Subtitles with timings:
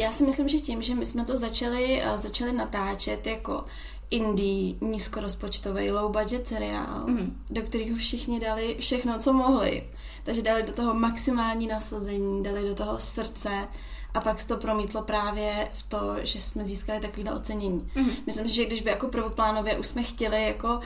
[0.00, 3.64] Já si myslím, že tím, že my jsme to začali, uh, začali natáčet jako
[4.10, 7.42] indie, nízkorozpočtový, low budget seriál, mm.
[7.50, 9.90] do kterého všichni dali všechno, co mohli.
[10.24, 13.68] Takže dali do toho maximální nasazení, dali do toho srdce,
[14.14, 17.90] a pak se to promítlo právě v to, že jsme získali takovýhle ocenění.
[17.96, 18.12] Mm-hmm.
[18.26, 20.80] Myslím si, že když by jako prvoplánově už jsme chtěli jako uh,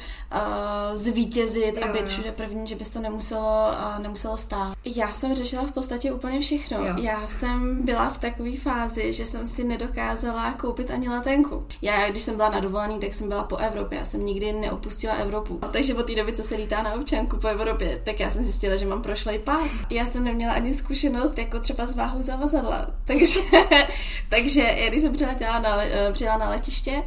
[0.93, 4.77] zvítězit jo, a být všude první, že bys to nemuselo, uh, nemuselo stát.
[4.85, 6.87] Já jsem řešila v podstatě úplně všechno.
[6.87, 6.95] Jo.
[7.03, 11.67] Já jsem byla v takové fázi, že jsem si nedokázala koupit ani letenku.
[11.83, 13.99] Já, když jsem byla na dovolený, tak jsem byla po Evropě.
[13.99, 15.61] Já jsem nikdy neopustila Evropu.
[15.73, 18.77] Takže od té doby, co se lítá na občanku po Evropě, tak já jsem zjistila,
[18.77, 19.71] že mám prošlej pás.
[19.91, 22.87] Já jsem neměla ani zkušenost jako třeba s váhou zavazadla.
[23.19, 23.41] Takže,
[24.29, 27.03] takže když jsem přiletěla na, eh, přijela na letiště,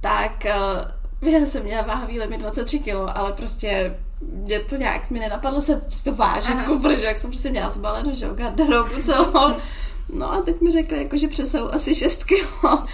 [0.00, 0.44] tak
[1.22, 5.82] já jsem měla váhový limit 23 kg, ale prostě mě to nějak mi nenapadlo se
[6.04, 9.54] to vážit, protože jak jsem prostě měla zbalenou, že garderobu celou.
[10.12, 12.84] No a teď mi řekli, jako, že přesou asi 6 kilo.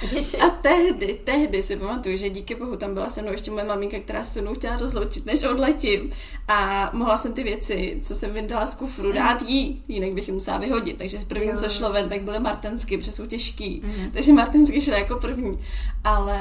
[0.40, 3.98] A tehdy, tehdy si pamatuju, že díky bohu tam byla se mnou ještě moje maminka,
[3.98, 6.10] která se mnou chtěla rozloučit, než odletím.
[6.48, 10.34] A mohla jsem ty věci, co jsem vyndala z kufru, dát jí, jinak bych ji
[10.34, 10.98] musela vyhodit.
[10.98, 13.82] Takže první, co šlo ven, tak byly martensky, protože jsou těžký.
[13.84, 14.10] Mm.
[14.10, 15.58] Takže martensky šly jako první.
[16.04, 16.38] Ale,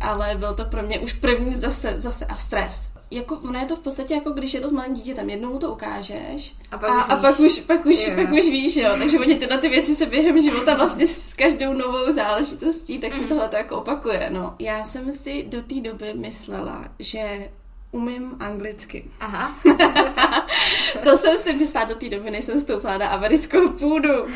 [0.00, 3.76] ale byl to pro mě už první zase, zase a stres jako, ono je to
[3.76, 6.90] v podstatě jako když je to s malým dítětem, jednou mu to ukážeš a pak,
[6.90, 9.68] a, už, a pak, už, pak, už, pak už víš, jo, takže oni tyhle ty
[9.68, 13.28] věci se během života vlastně s každou novou záležitostí, tak se mm.
[13.28, 14.54] tohle to jako opakuje, no.
[14.58, 17.48] Já jsem si do té doby myslela, že
[17.90, 19.04] umím anglicky.
[19.20, 19.54] Aha.
[21.04, 24.22] to jsem si myslela do té doby, než jsem vstoupila na americkou půdu.
[24.22, 24.28] Uh,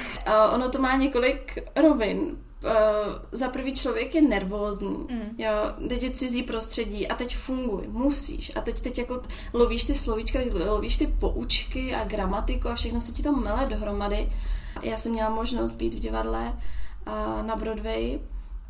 [0.55, 2.70] ono to má několik rovin uh,
[3.33, 5.34] za prvý člověk je nervózní, mm.
[5.39, 5.53] jo,
[5.89, 10.39] teď je cizí prostředí a teď funguj, musíš a teď teď jako lovíš ty slovíčka,
[10.67, 14.33] lovíš ty poučky a gramatiku a všechno se ti to mele dohromady.
[14.83, 16.53] Já jsem měla možnost být v divadle
[17.06, 18.19] uh, na Broadway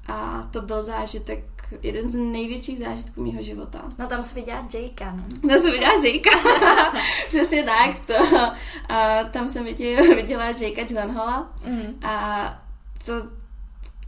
[0.09, 1.45] a to byl zážitek
[1.83, 3.85] jeden z největších zážitků mého života.
[3.99, 5.25] No tam se viděla Jakea, no?
[5.49, 6.93] Tam se viděla Jakea,
[7.29, 7.99] přesně tak.
[8.07, 8.15] To,
[8.89, 12.01] a tam jsem viděla, viděla Jakea Gyllenhaala mm.
[12.03, 12.63] a
[13.07, 13.13] to,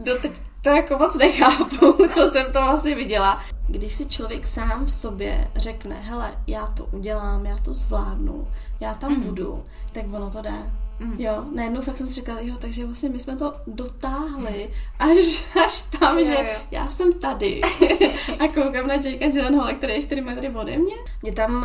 [0.00, 3.42] doteď to jako moc nechápu, co jsem to vlastně viděla.
[3.68, 8.48] Když si člověk sám v sobě řekne, hele, já to udělám, já to zvládnu,
[8.80, 9.20] já tam mm.
[9.20, 10.72] budu, tak ono to jde.
[11.00, 11.14] Mm.
[11.18, 15.82] Jo, najednou fakt jsem si říkala, jo, takže vlastně my jsme to dotáhli až, až
[15.82, 16.56] tam, je, že je.
[16.70, 17.60] já jsem tady
[18.38, 20.94] a koukám na Jakea Gyllenhaala, který je 4 metry ode mě.
[21.22, 21.62] Mě tam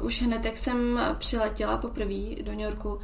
[0.00, 2.98] uh, už hned, jak jsem přiletěla poprvé do New Yorku,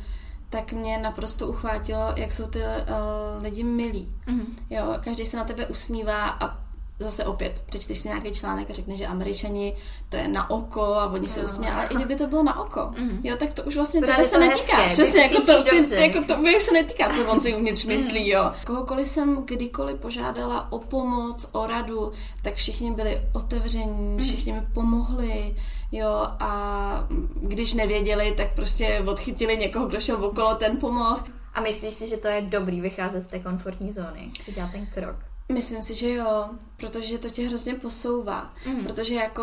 [0.51, 4.13] tak mě naprosto uchvátilo, jak jsou ty uh, lidi milí.
[4.27, 4.47] Mm-hmm.
[4.71, 8.97] Jo, každý se na tebe usmívá a zase opět přečteš si nějaký článek a řekne,
[8.97, 9.77] že američani
[10.09, 12.81] to je na oko a oni se usmějí, ale i kdyby to bylo na oko,
[12.81, 13.21] mm-hmm.
[13.25, 14.77] jo, tak to už vlastně tebe se netýká.
[14.77, 17.85] Hezké, Přesně, jako to, ty, ty, jako to mě se netýká, co on si uvnitř
[17.85, 17.95] mhm.
[17.95, 18.53] myslí, jo.
[18.67, 22.13] Kohokoliv jsem kdykoliv požádala o pomoc, o radu,
[22.43, 24.23] tak všichni byli otevření, mm-hmm.
[24.23, 25.57] všichni mi pomohli,
[25.93, 31.25] jo, a když nevěděli, tak prostě odchytili někoho, kdo šel okolo, ten pomohl.
[31.55, 35.17] A myslíš si, že to je dobrý vycházet z té komfortní zóny, udělat ten krok?
[35.53, 36.45] Myslím si, že jo,
[36.77, 38.55] protože to tě hrozně posouvá.
[38.67, 38.85] Mm.
[38.85, 39.43] Protože jako,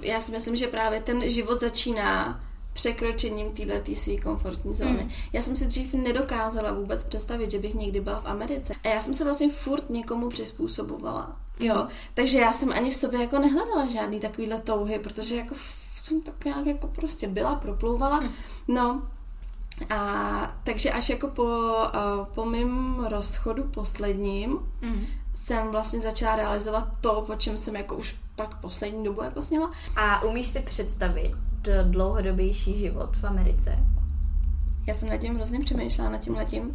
[0.00, 2.40] já si myslím, že právě ten život začíná
[2.72, 5.04] překročením této své komfortní zóny.
[5.04, 5.10] Mm.
[5.32, 8.74] Já jsem si dřív nedokázala vůbec představit, že bych někdy byla v Americe.
[8.84, 11.36] A já jsem se vlastně furt někomu přizpůsobovala.
[11.60, 15.54] Jo, takže já jsem ani v sobě jako nehledala žádný takovýhle touhy, protože jako
[16.02, 18.20] jsem tak nějak jako prostě byla, proplouvala.
[18.20, 18.28] Mm.
[18.68, 19.02] No,
[19.90, 25.06] a takže až jako po, uh, po mém rozchodu posledním mm
[25.48, 29.70] jsem vlastně začala realizovat to, o čem jsem jako už pak poslední dobu jako sněla.
[29.96, 31.34] A umíš si představit
[31.82, 33.78] dlouhodobější život v Americe?
[34.86, 36.74] Já jsem nad tím hrozně přemýšlela, nad tím letím.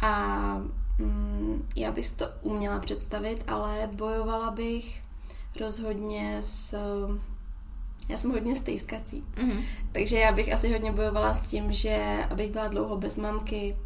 [0.00, 0.62] A
[0.98, 5.02] mm, já bych to uměla představit, ale bojovala bych
[5.60, 6.78] rozhodně s...
[8.08, 9.24] Já jsem hodně stejskací.
[9.34, 9.62] Mm-hmm.
[9.92, 13.76] Takže já bych asi hodně bojovala s tím, že abych byla dlouho bez mamky,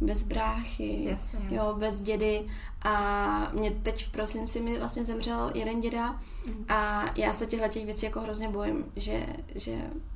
[0.00, 1.40] bez bráchy, Jasně.
[1.50, 2.46] jo, bez dědy
[2.82, 6.64] a mě teď v prosinci mi vlastně zemřel jeden děda mm.
[6.68, 9.72] a já se těchto těch věcí jako hrozně bojím, že, že,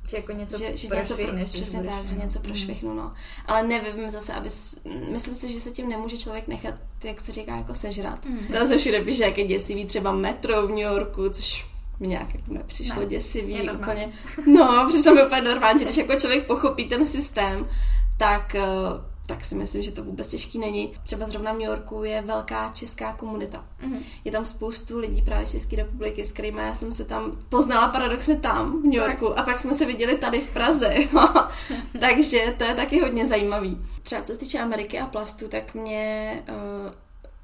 [0.09, 3.13] že jako něco že, že něco pro, přesně tak, že něco prošvihnu, no.
[3.45, 4.49] Ale nevím zase, aby,
[5.11, 8.25] myslím si, že se tím nemůže člověk nechat, jak se říká, jako sežrat.
[8.25, 8.39] Mm.
[8.59, 11.65] To se všude píše, jak je děsivý třeba metro v New Yorku, což
[11.99, 14.13] mi nějak jako nepřišlo ne, děsivý úplně.
[14.47, 17.67] No, přišlo mi úplně normálně, když jako člověk pochopí ten systém,
[18.17, 20.93] tak uh, tak si myslím, že to vůbec těžký není.
[21.03, 23.65] Třeba zrovna v New Yorku je velká česká komunita.
[23.81, 24.01] Mm-hmm.
[24.23, 27.87] Je tam spoustu lidí právě z České republiky, s kterými já jsem se tam poznala
[27.87, 29.37] paradoxně tam v New Yorku tak.
[29.37, 30.93] a pak jsme se viděli tady v Praze.
[31.99, 33.81] Takže to je taky hodně zajímavý.
[34.03, 36.33] Třeba co se týče Ameriky a plastu, tak mě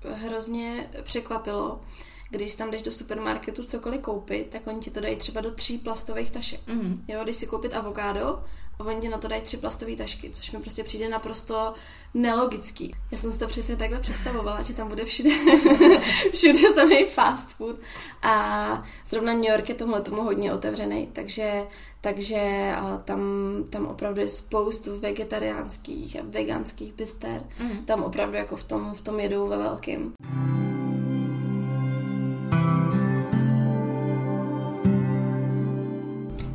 [0.04, 1.82] uh, hrozně překvapilo,
[2.30, 5.78] když tam jdeš do supermarketu cokoliv koupit, tak oni ti to dají třeba do tří
[5.78, 6.68] plastových tašek.
[6.68, 7.06] Mm.
[7.08, 8.44] Jo, když si koupit avokádo,
[8.80, 11.74] a oni ti na to dají tři plastové tašky, což mi prostě přijde naprosto
[12.13, 12.95] nelogický.
[13.12, 15.30] Já jsem si to přesně takhle představovala, že tam bude všude,
[16.33, 17.75] všude samý fast food
[18.22, 21.63] a zrovna New York je tomhle tomu hodně otevřený, takže,
[22.01, 22.72] takže
[23.06, 23.22] tam,
[23.69, 27.44] tam opravdu je spoustu vegetariánských a veganských bister.
[27.60, 27.86] Mm.
[27.86, 30.13] Tam opravdu jako v tom, v tom jedou ve velkým.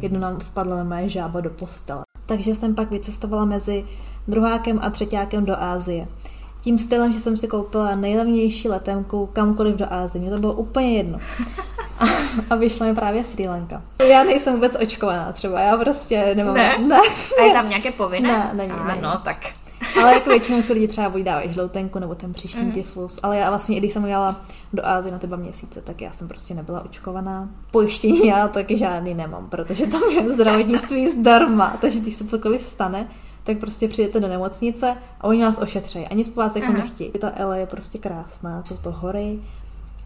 [0.02, 3.84] jedno nám spadla moje žába do postele takže jsem pak vycestovala mezi
[4.28, 6.08] druhákem a třetíákem do Ázie.
[6.60, 10.22] Tím stylem, že jsem si koupila nejlevnější letenku kamkoliv do Ázie.
[10.22, 11.18] Mně to bylo úplně jedno.
[11.98, 12.04] A,
[12.50, 13.82] a vyšla mi právě Sri Lanka.
[14.08, 16.54] Já nejsem vůbec očkovaná třeba, já prostě nemám...
[16.54, 16.78] Ne?
[16.78, 17.00] ne.
[17.40, 18.28] A je tam nějaké povinné?
[18.28, 19.00] Ne, není, není.
[19.00, 19.36] No, tak
[20.00, 22.72] ale jako většinou si lidi třeba buď dávají žloutenku nebo ten příští mm.
[22.72, 23.20] tyfus.
[23.22, 24.40] Ale já vlastně, i když jsem jela
[24.72, 27.48] do Ázie na ty dva měsíce, tak já jsem prostě nebyla očkovaná.
[27.70, 31.76] Pojištění já taky žádný nemám, protože tam je zdravotnictví zdarma.
[31.80, 33.08] Takže když se cokoliv stane,
[33.44, 35.98] tak prostě přijdete do nemocnice a oni vás ošetří.
[35.98, 37.10] A nic po vás jako nechtějí.
[37.10, 39.38] Ta Ele je prostě krásná, jsou to hory,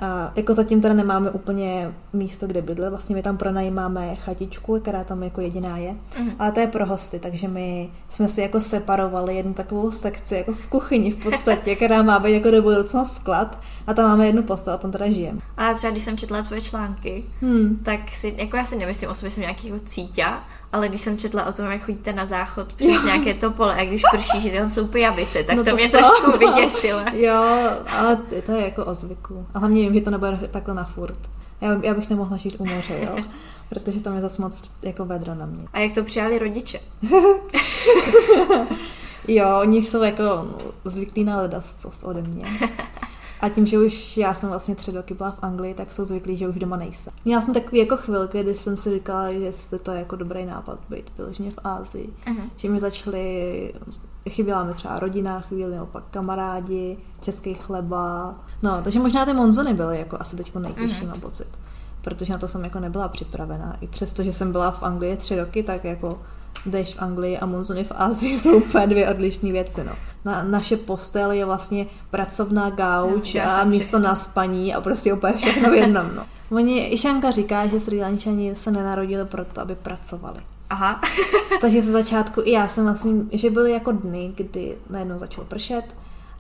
[0.01, 5.05] a jako zatím teda nemáme úplně místo, kde bydlet, vlastně my tam pronajímáme chatičku, která
[5.05, 6.31] tam jako jediná je, mm.
[6.39, 10.53] ale to je pro hosty, takže my jsme si jako separovali jednu takovou sekci jako
[10.53, 14.43] v kuchyni v podstatě, která má být jako do budoucna sklad a tam máme jednu
[14.43, 15.41] postel a tam teda žijeme.
[15.57, 17.81] A třeba když jsem četla tvoje články, hmm.
[17.83, 20.27] tak si, jako já si nemyslím o sobě, jsem nějaký jako cítě,
[20.75, 23.85] ale když jsem četla o tom, jak chodíte na záchod přes nějaké to pole a
[23.85, 27.01] když prší, že tam jsou pijavice, tak no to, to mě trošku vyděsilo.
[27.13, 27.45] jo,
[27.89, 28.17] ale
[28.47, 29.47] to je jako o zvyku.
[29.55, 31.19] A hlavně vím, že to nebude takhle na furt.
[31.61, 33.17] Já, já bych nemohla žít u moře, jo?
[33.69, 35.65] Protože tam je zase moc jako vedro na mě.
[35.73, 36.81] A jak to přijali rodiče?
[39.29, 40.23] jo, oni jsou jako
[40.85, 42.45] zvyklí na ledascos ode mě.
[43.45, 46.37] A tím, že už já jsem vlastně tři roky byla v Anglii, tak jsou zvyklí,
[46.37, 47.13] že už doma nejsem.
[47.25, 50.47] Měla jsem takový jako chvilky, kdy jsem si říkala, že jste to je jako dobrý
[50.47, 52.11] nápad být vyloženě v Ázii.
[52.27, 52.51] Uh-huh.
[52.57, 53.75] Že mi začaly,
[54.31, 58.35] chyběla mi třeba rodina, chvíli opak kamarádi, český chleba.
[58.63, 61.09] No, takže možná ty monzony byly jako asi teď nejtěžší, uh-huh.
[61.09, 61.49] mám pocit.
[62.03, 63.77] Protože na to jsem jako nebyla připravená.
[63.81, 66.21] I přesto, že jsem byla v Anglii tři roky, tak jako
[66.67, 69.85] jdeš v Anglii a monzuny v Ázii jsou úplně dvě odlišné věci.
[69.85, 69.93] No.
[70.25, 75.33] Na, naše postel je vlastně pracovná gauč no, a místo na spaní a prostě úplně
[75.33, 76.07] všechno v jednom.
[76.17, 76.27] No.
[76.57, 80.39] Oni, Išanka říká, že Sri Lančani se nenarodili proto, aby pracovali.
[80.71, 81.01] Aha.
[81.61, 85.85] Takže ze začátku i já jsem vlastně, že byly jako dny, kdy najednou začalo pršet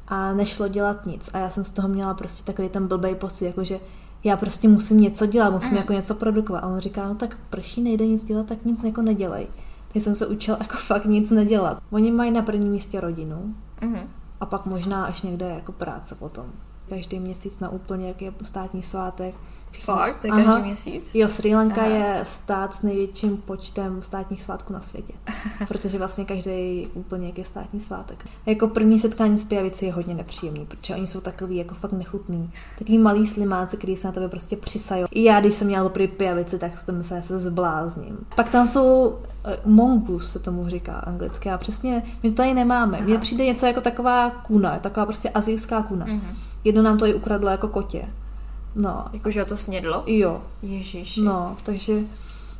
[0.08, 1.30] a nešlo dělat nic.
[1.32, 3.80] A já jsem z toho měla prostě takový ten blbej pocit, jako že
[4.24, 5.76] já prostě musím něco dělat, musím mm.
[5.76, 6.64] jako něco produkovat.
[6.64, 9.46] A on říká, no tak prší, nejde nic dělat, tak nic jako nedělej.
[9.94, 11.82] Já jsem se učila jako fakt nic nedělat.
[11.90, 14.06] Oni mají na prvním místě rodinu mm-hmm.
[14.40, 16.46] a pak možná až někde jako práce potom.
[16.88, 19.34] Každý měsíc na úplně, jak je státní svátek,
[19.80, 20.20] Fakt?
[20.20, 21.14] To je každý měsíc?
[21.14, 21.90] Jo, Sri Lanka Aha.
[21.90, 25.12] je stát s největším počtem státních svátků na světě.
[25.68, 28.26] protože vlastně každý úplně jak je státní svátek.
[28.46, 32.50] Jako první setkání s pijavici je hodně nepříjemný, protože oni jsou takový jako fakt nechutný.
[32.78, 35.04] Takový malý slimáci, který se na tebe prostě přisají.
[35.10, 38.18] I já, když jsem měla poprvé pijavici, tak jsem se, se zblázním.
[38.36, 41.50] Pak tam jsou uh, mongus, se tomu říká anglicky.
[41.50, 43.00] A přesně, my to tady nemáme.
[43.00, 46.06] Mně přijde něco jako taková kuna, taková prostě azijská kuna.
[46.06, 46.34] Mm-hmm.
[46.64, 48.08] Jedno nám to i ukradlo jako kotě.
[48.74, 49.04] No.
[49.12, 50.02] Jakože to snědlo?
[50.06, 50.42] Jo.
[50.62, 51.22] Ježiši.
[51.22, 52.00] No, takže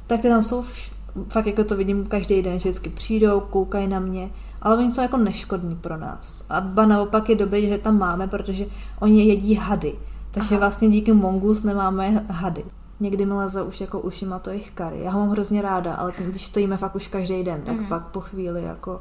[0.06, 0.92] tak ty tam jsou vš-
[1.28, 4.30] fakt jako to vidím každý den, že vždycky přijdou, koukají na mě,
[4.62, 6.44] ale oni jsou jako neškodní pro nás.
[6.48, 8.66] A ba naopak je dobré, že tam máme, protože
[9.00, 9.94] oni jedí hady.
[10.30, 10.58] Takže Aha.
[10.58, 12.64] vlastně díky mongus nemáme hady.
[13.00, 15.00] Někdy mi leze už jako ušima to jejich kary.
[15.02, 17.80] Já ho mám hrozně ráda, ale ten, když to jíme fakt už každý den, tak
[17.80, 17.86] mm.
[17.86, 19.00] pak po chvíli jako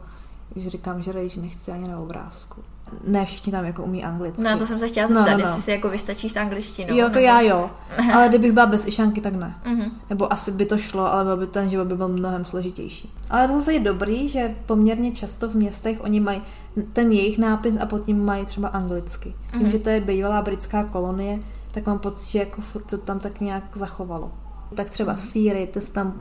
[0.56, 2.64] už říkám, že rejži nechci ani na obrázku
[3.04, 4.44] ne všichni tam jako umí anglicky.
[4.44, 5.44] No to jsem se chtěla zeptat, no, no, no.
[5.44, 6.90] jestli si jako vystačíš s angličtinou.
[6.90, 7.26] Jo, jako nebo...
[7.26, 7.72] já jo,
[8.14, 9.56] ale kdybych byla bez išanky, tak ne.
[9.66, 9.92] Uh-huh.
[10.10, 13.14] Nebo asi by to šlo, ale byl by ten život by byl mnohem složitější.
[13.30, 16.42] Ale to zase je dobrý, že poměrně často v městech oni mají
[16.94, 19.36] ten jejich nápis a pod tím mají třeba anglicky.
[19.52, 19.72] Tím, uh-huh.
[19.72, 21.40] že to je bývalá britská kolonie,
[21.72, 24.32] tak mám pocit, že jako furt to tam tak nějak zachovalo.
[24.76, 25.32] Tak třeba uh-huh.
[25.32, 26.14] síry, to se tam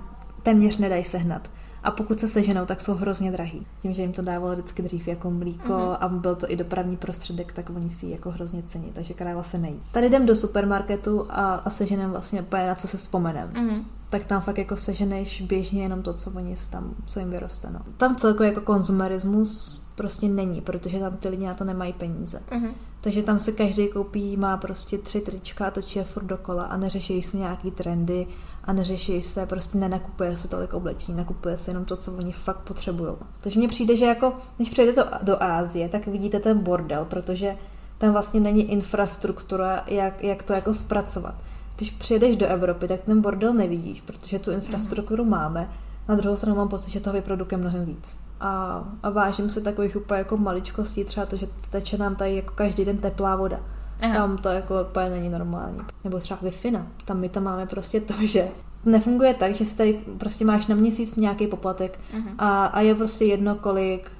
[0.42, 1.48] téměř nedají sehnat
[1.84, 3.66] a pokud se seženou, tak jsou hrozně drahý.
[3.80, 5.96] Tím, že jim to dávalo vždycky dřív jako mlíko mm-hmm.
[6.00, 9.58] a byl to i dopravní prostředek, tak oni si jako hrozně cení, takže kráva se
[9.58, 9.80] nejí.
[9.92, 13.50] Tady jdem do supermarketu a, a seženem vlastně úplně na co se vzpomenem.
[13.50, 17.70] Mm-hmm tak tam fakt jako seženeš běžně jenom to, co oni tam, co jim vyroste.
[17.70, 17.80] No.
[17.96, 22.40] Tam celkově jako konzumerismus prostě není, protože tam ty lidi na to nemají peníze.
[22.50, 22.74] Uh-huh.
[23.00, 26.76] Takže tam se každý koupí, má prostě tři trička a točí je furt dokola a
[26.76, 28.26] neřeší se nějaký trendy
[28.64, 32.58] a neřeší se, prostě nenakupuje se tolik oblečení, nakupuje se jenom to, co oni fakt
[32.58, 33.12] potřebují.
[33.40, 37.56] Takže mně přijde, že jako, když přijdete do, do Ázie, tak vidíte ten bordel, protože
[37.98, 41.34] tam vlastně není infrastruktura, jak, jak to jako zpracovat.
[41.76, 45.70] Když přijedeš do Evropy, tak ten bordel nevidíš, protože tu infrastrukturu máme.
[46.08, 48.20] Na druhou stranu mám pocit, že toho vyprodukuje mnohem víc.
[48.40, 52.54] A, a vážím se takových úplně jako maličkostí, třeba to, že teče nám tady jako
[52.54, 53.60] každý den teplá voda.
[54.02, 54.14] Aha.
[54.14, 55.78] Tam to jako úplně není normální.
[56.04, 56.72] Nebo třeba wi
[57.04, 58.48] Tam my tam máme prostě to, že
[58.84, 62.34] nefunguje tak, že si tady prostě máš na měsíc nějaký poplatek uh-huh.
[62.38, 64.10] a, a je prostě jedno, kolik,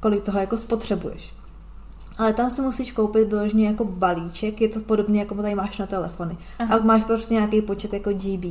[0.00, 1.34] kolik toho jako spotřebuješ.
[2.18, 5.86] Ale tam si musíš koupit vyloženě jako balíček, je to podobné, jako tady máš na
[5.86, 6.36] telefony.
[6.58, 6.76] Aha.
[6.76, 8.44] A máš prostě nějaký počet jako GB.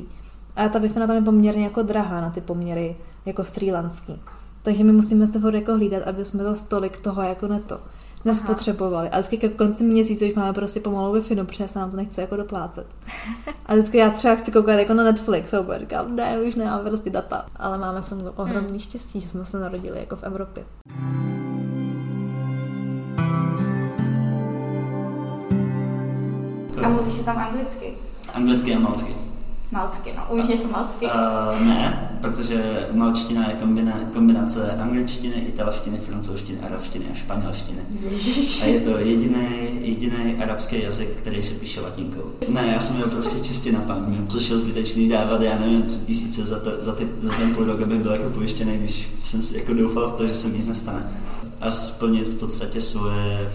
[0.55, 2.95] A ta wi tam je poměrně jako drahá na ty poměry
[3.25, 4.21] jako srílanský.
[4.61, 7.79] Takže my musíme se furt jako hlídat, aby jsme za stolik toho jako neto
[8.25, 9.09] nespotřebovali.
[9.09, 11.97] A vždycky k konci měsíce už máme prostě pomalu wi no, protože se nám to
[11.97, 12.87] nechce jako doplácet.
[13.65, 17.09] A vždycky já třeba chci koukat jako na Netflix a říkám, ne, už nemám prostě
[17.09, 17.45] data.
[17.55, 18.79] Ale máme v tom ohromný hmm.
[18.79, 20.63] štěstí, že jsme se narodili jako v Evropě.
[26.83, 27.93] A mluvíš se tam anglicky?
[28.33, 29.20] Anglicky a malcky.
[29.71, 30.23] Malcky, no.
[30.29, 31.05] Umíš něco malcky?
[31.05, 37.81] Uh, ne, protože malčtina je kombina, kombinace angličtiny, italštiny, francouzštiny, arabštiny a španělštiny.
[38.09, 38.63] Ježiš.
[38.63, 39.47] A je to jediný,
[39.81, 42.31] jediný arabský jazyk, který se píše latinkou.
[42.49, 44.21] Ne, já jsem měl prostě čistě na paměť.
[44.27, 47.81] Přišel zbytečný dávat, já nevím, tři tisíce za, to, za, ty, za ten půl rok,
[47.81, 50.67] aby byl jako pojištěný, když jsem si jako doufal v to, že se mi nic
[50.67, 51.11] nestane.
[51.61, 53.51] A splnit v podstatě svoje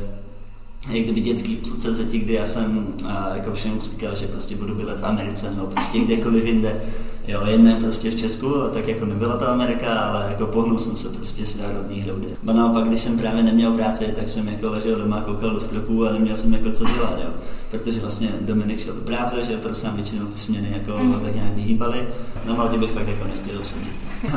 [0.89, 5.01] jak kdyby dětský předsevzetí, kdy já jsem a, jako všem říkal, že prostě budu bydlet
[5.01, 6.81] v Americe nebo prostě kdekoliv jinde.
[7.29, 10.97] Jo, jedné prostě v Česku, a tak jako nebyla to Amerika, ale jako pohnul jsem
[10.97, 12.27] se prostě z národní hloudy.
[12.47, 16.07] A naopak, když jsem právě neměl práci, tak jsem jako ležel doma, koukal do stropu
[16.07, 17.31] a neměl jsem jako co dělat, jo.
[17.71, 21.21] Protože vlastně Dominik šel do práce, že prostě většinou ty směny jako mm.
[21.21, 22.09] tak nějak vyhýbaly.
[22.47, 23.93] Na Maldě bych fakt jako nechtěl třebit.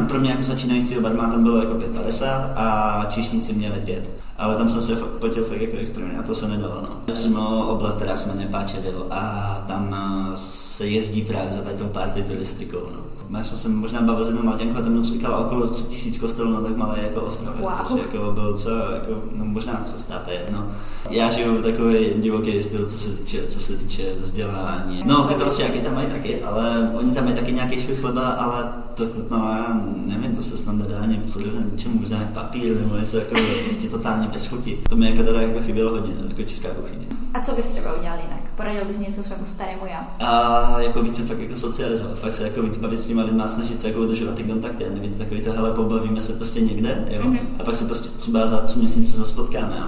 [0.08, 4.82] Pro mě jako začínajícího barmáta bylo jako 5,50 a čišníci měli 5 ale tam jsem
[4.82, 6.82] se potil fakt jako extrémně a to se nedalo.
[6.82, 7.14] No.
[7.14, 12.24] Přímo oblast, která se jmenuje Páčevil a tam eh, se jezdí právě za takovou party
[12.24, 12.90] turistikou.
[12.94, 13.19] No.
[13.38, 16.62] Já jsem se možná bavil s jednou Maltěnkou a tam říkala okolo 3000 kostelů na
[16.62, 17.72] tak malé jako ostrově, wow.
[17.88, 20.68] což jako byl co, jako, no možná přestá, to jedno.
[21.10, 25.04] Já žiju takový divoký styl, co se týče, co se týče vzdělávání.
[25.06, 28.74] No, ty jaký tam mají taky, ale oni tam mají taky nějaký svůj chleba, ale
[28.94, 33.18] to chutnalo, já nevím, to se snad nedá ani především čemu, možná papír nebo něco
[33.18, 34.80] jako prostě totálně bez chuti.
[34.90, 37.06] To mi jako teda jako chybělo hodně, jako česká kuchyně.
[37.34, 38.39] A co bys třeba udělal jinak?
[38.60, 40.00] Poradil bys něco svému starému já?
[40.20, 43.80] A jako více fakt jako socializovat, fakt se jako víc bavit s těma lidma, snažit
[43.80, 47.22] se jako udržovat ty kontakty, a nevím, takový to, hele, pobavíme se prostě někde, jo,
[47.22, 47.40] mm-hmm.
[47.60, 49.86] a pak se prostě třeba za tři měsíce zase potkáme, jo.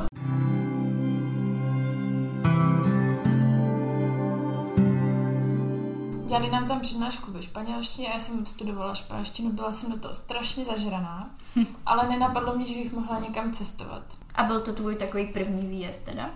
[6.27, 10.13] Dělali nám tam přednášku ve španělštině a já jsem studovala španělštinu, byla jsem do toho
[10.13, 11.29] strašně zažraná,
[11.85, 14.03] ale nenapadlo mě, že bych mohla někam cestovat.
[14.35, 16.29] A byl to tvůj takový první výjezd teda?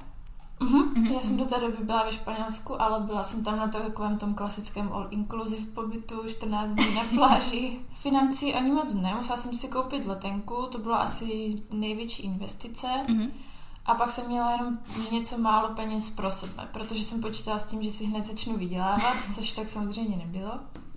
[0.60, 0.94] Uh-huh.
[0.94, 1.14] Uh-huh.
[1.14, 4.34] Já jsem do té doby byla ve Španělsku, ale byla jsem tam na takovém tom
[4.34, 7.80] klasickém all-inclusive pobytu, 14 dní na pláži.
[7.94, 12.88] Financí ani moc ne, musela jsem si koupit letenku, to byla asi největší investice.
[13.08, 13.30] Uh-huh.
[13.86, 14.80] A pak jsem měla jenom
[15.12, 19.16] něco málo peněz pro sebe, protože jsem počítala s tím, že si hned začnu vydělávat,
[19.36, 20.52] což tak samozřejmě nebylo.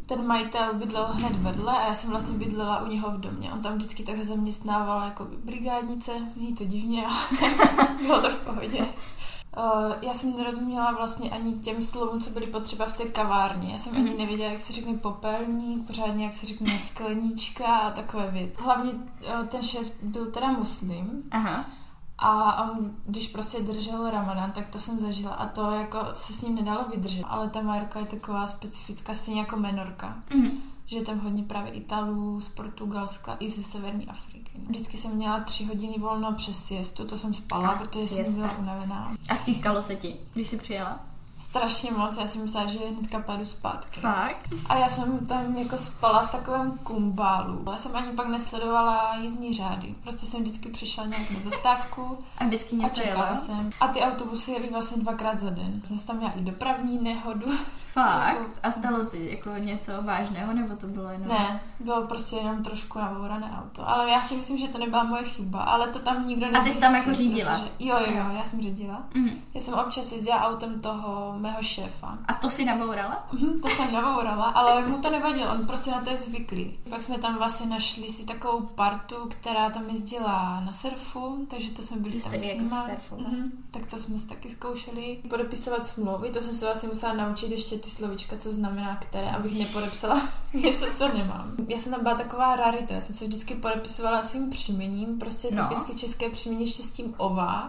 [0.06, 3.52] Ten majitel bydlel hned vedle a já jsem vlastně bydlela u něho v domě.
[3.52, 7.18] On tam vždycky tak zaměstnával jako brigádnice, zní to divně, ale
[8.06, 8.88] bylo to v pohodě.
[9.58, 13.72] Uh, já jsem nerozuměla vlastně ani těm slovům, co byly potřeba v té kavárně.
[13.72, 13.98] Já jsem mm.
[13.98, 14.18] ani mhm.
[14.18, 18.62] nevěděla, jak se řekne popelník, pořádně jak se řekne sklenička a takové věci.
[18.62, 21.22] Hlavně uh, ten šéf byl teda muslim.
[21.30, 21.64] Aha.
[22.18, 26.42] A on, když prostě držel Ramadan, tak to jsem zažila a to jako se s
[26.42, 27.24] ním nedalo vydržet.
[27.28, 30.16] Ale ta Majorka je taková specifická, stejně jako Menorka.
[30.30, 30.50] Mm-hmm.
[30.88, 34.50] Že je tam hodně právě Italů, z Portugalska i ze Severní Afriky.
[34.68, 38.24] Vždycky jsem měla tři hodiny volno přes siestu, to jsem spala, a, protože siesta.
[38.24, 39.16] jsem byla unavená.
[39.28, 41.00] A stýskalo se ti, když jsi přijela?
[41.50, 44.00] strašně moc, já jsem myslela, že hnedka padu zpátky.
[44.00, 44.48] Fakt?
[44.68, 47.62] A já jsem tam jako spala v takovém kumbálu.
[47.72, 49.94] Já jsem ani pak nesledovala jízdní řády.
[50.02, 53.36] Prostě jsem vždycky přišla nějak na zastávku a vždycky něco a čekala jela.
[53.36, 53.70] jsem.
[53.80, 55.80] A ty autobusy jeli vlastně dvakrát za den.
[55.84, 57.46] Jsem tam měla i dopravní nehodu.
[57.92, 58.26] Fakt?
[58.26, 61.28] Jako, a stalo si jako něco vážného, nebo to bylo jenom...
[61.28, 63.88] Ne, bylo prostě jenom trošku nabourané auto.
[63.88, 66.60] Ale já si myslím, že to nebyla moje chyba, ale to tam nikdo nezjistil.
[66.60, 67.50] A ty jsi tam jako řídila?
[67.50, 69.02] Protože, jo, jo, jo, já jsem řídila.
[69.14, 69.32] Mm-hmm.
[69.54, 72.18] Já jsem občas jezdila autem toho mého šéfa.
[72.26, 73.26] A to si nabourala?
[73.32, 76.78] Mm, to jsem nabourala, ale mu to nevadilo, on prostě na to je zvyklý.
[76.90, 81.82] Pak jsme tam vlastně našli si takovou partu, která tam jezdila na surfu, takže to
[81.82, 82.88] jsme byli tam s jako nima.
[82.88, 83.50] Jako mm-hmm.
[83.70, 85.18] Tak to jsme si taky zkoušeli.
[85.28, 89.58] Podepisovat smlouvy, to jsem se vlastně musela naučit ještě ty slovička, co znamená které, abych
[89.58, 91.52] nepodepsala něco, co nemám.
[91.68, 95.68] Já jsem tam byla taková rarita, já jsem se vždycky podepisovala svým příjmením, prostě no.
[95.68, 97.68] typicky české příjmení ještě s tím ova.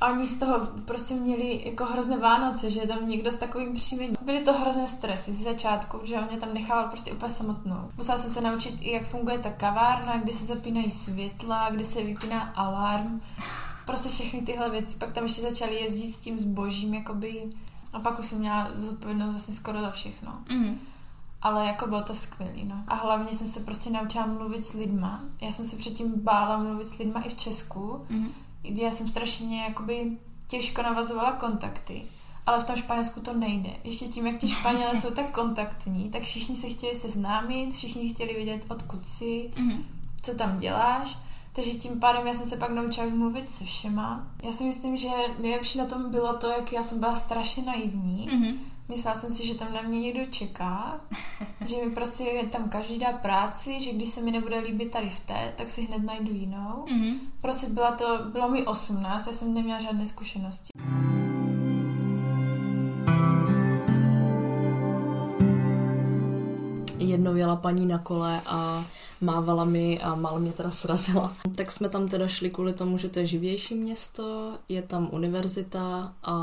[0.00, 3.74] A oni z toho prostě měli jako hrozné Vánoce, že je tam někdo s takovým
[3.74, 4.16] příjmením.
[4.22, 7.90] Byly to hrozné stresy z začátku, že on mě tam nechával prostě úplně samotnou.
[7.96, 12.02] Musela jsem se naučit i, jak funguje ta kavárna, kde se zapínají světla, kde se
[12.02, 13.20] vypíná alarm.
[13.86, 14.96] Prostě všechny tyhle věci.
[14.96, 17.52] Pak tam ještě začali jezdit s tím zbožím, jakoby.
[17.92, 20.38] A pak už jsem měla zodpovědnost vlastně skoro za všechno.
[20.50, 20.78] Mm
[21.42, 22.84] ale jako bylo to skvělý, no.
[22.88, 25.20] A hlavně jsem se prostě naučila mluvit s lidma.
[25.40, 28.28] Já jsem se předtím bála mluvit s lidma i v Česku, mm-hmm.
[28.62, 30.18] kdy já jsem strašně jakoby
[30.48, 32.02] těžko navazovala kontakty.
[32.46, 33.70] Ale v tom Španělsku to nejde.
[33.84, 38.34] Ještě tím, jak ti Španělé jsou tak kontaktní, tak všichni se chtěli seznámit, všichni chtěli
[38.34, 39.82] vědět, odkud jsi, mm-hmm.
[40.22, 41.18] co tam děláš.
[41.52, 44.26] Takže tím pádem já jsem se pak naučila mluvit se všema.
[44.42, 48.28] Já si myslím, že nejlepší na tom bylo to, jak já jsem byla strašně naivní.
[48.28, 48.58] Mm-hmm
[48.90, 51.00] Myslela jsem si, že tam na mě někdo čeká,
[51.66, 55.20] že mi prostě tam každý dá práci, že když se mi nebude líbit tady v
[55.20, 56.84] té, tak si hned najdu jinou.
[56.86, 57.14] Mm-hmm.
[57.40, 60.70] Prostě byla to, bylo mi 18, já jsem neměla žádné zkušenosti.
[67.20, 68.86] Jednou jela paní na kole a
[69.20, 71.32] mávala mi a málo mě teda srazila.
[71.56, 76.12] Tak jsme tam teda šli kvůli tomu, že to je živější město, je tam univerzita
[76.22, 76.34] a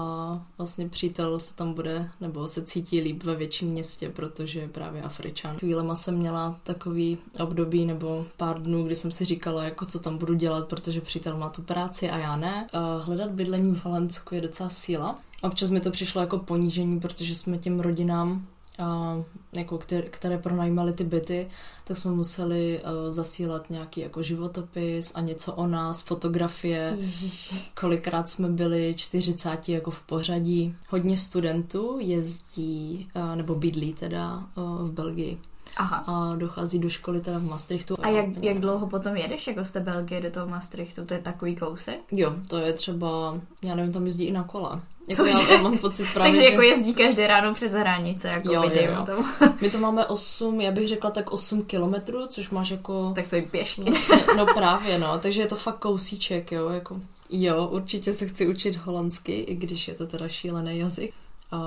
[0.58, 5.02] vlastně přítel se tam bude, nebo se cítí líp ve větším městě, protože je právě
[5.02, 5.58] Afričan.
[5.58, 10.18] Chvílema jsem měla takový období nebo pár dnů, kdy jsem si říkala, jako co tam
[10.18, 12.68] budu dělat, protože přítel má tu práci a já ne.
[13.02, 15.20] Hledat bydlení v Holandsku je docela síla.
[15.42, 18.46] Občas mi to přišlo jako ponížení, protože jsme těm rodinám
[18.80, 19.18] a,
[19.54, 21.48] jako které, které pronajímaly ty byty,
[21.84, 26.98] tak jsme museli uh, zasílat nějaký jako životopis a něco o nás, fotografie.
[27.00, 27.56] Ježiši.
[27.74, 30.76] Kolikrát jsme byli 40 jako v pořadí.
[30.90, 35.38] Hodně studentů jezdí, uh, nebo bydlí teda uh, v Belgii.
[35.78, 36.04] Aha.
[36.08, 37.96] A dochází do školy teda v Maastrichtu.
[38.02, 41.06] A jak, jak dlouho potom jedeš jako z té Belgie do toho Maastrichtu?
[41.06, 42.00] To je takový kousek?
[42.12, 44.82] Jo, to je třeba, já nevím, tam jezdí i na kole.
[45.08, 46.52] Jako já, já mám pocit právě, Takže že...
[46.52, 49.06] jako jezdí každý ráno přes hranice, jako jo, jo, jo.
[49.06, 49.24] Tomu.
[49.62, 53.12] My to máme 8, já bych řekla tak 8 kilometrů, což máš jako...
[53.16, 53.82] Tak to je pěšky.
[53.82, 57.00] Vlastně, no právě, no, takže je to fakt kousíček, jo, jako...
[57.30, 61.14] Jo, určitě se chci učit holandsky, i když je to teda šílený jazyk.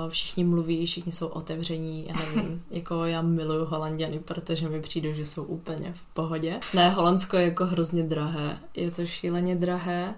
[0.09, 5.25] Všichni mluví, všichni jsou otevření, já nevím, jako já miluju Holanděny, protože mi přijde, že
[5.25, 6.59] jsou úplně v pohodě.
[6.73, 10.15] Ne, Holandsko je jako hrozně drahé, je to šíleně drahé,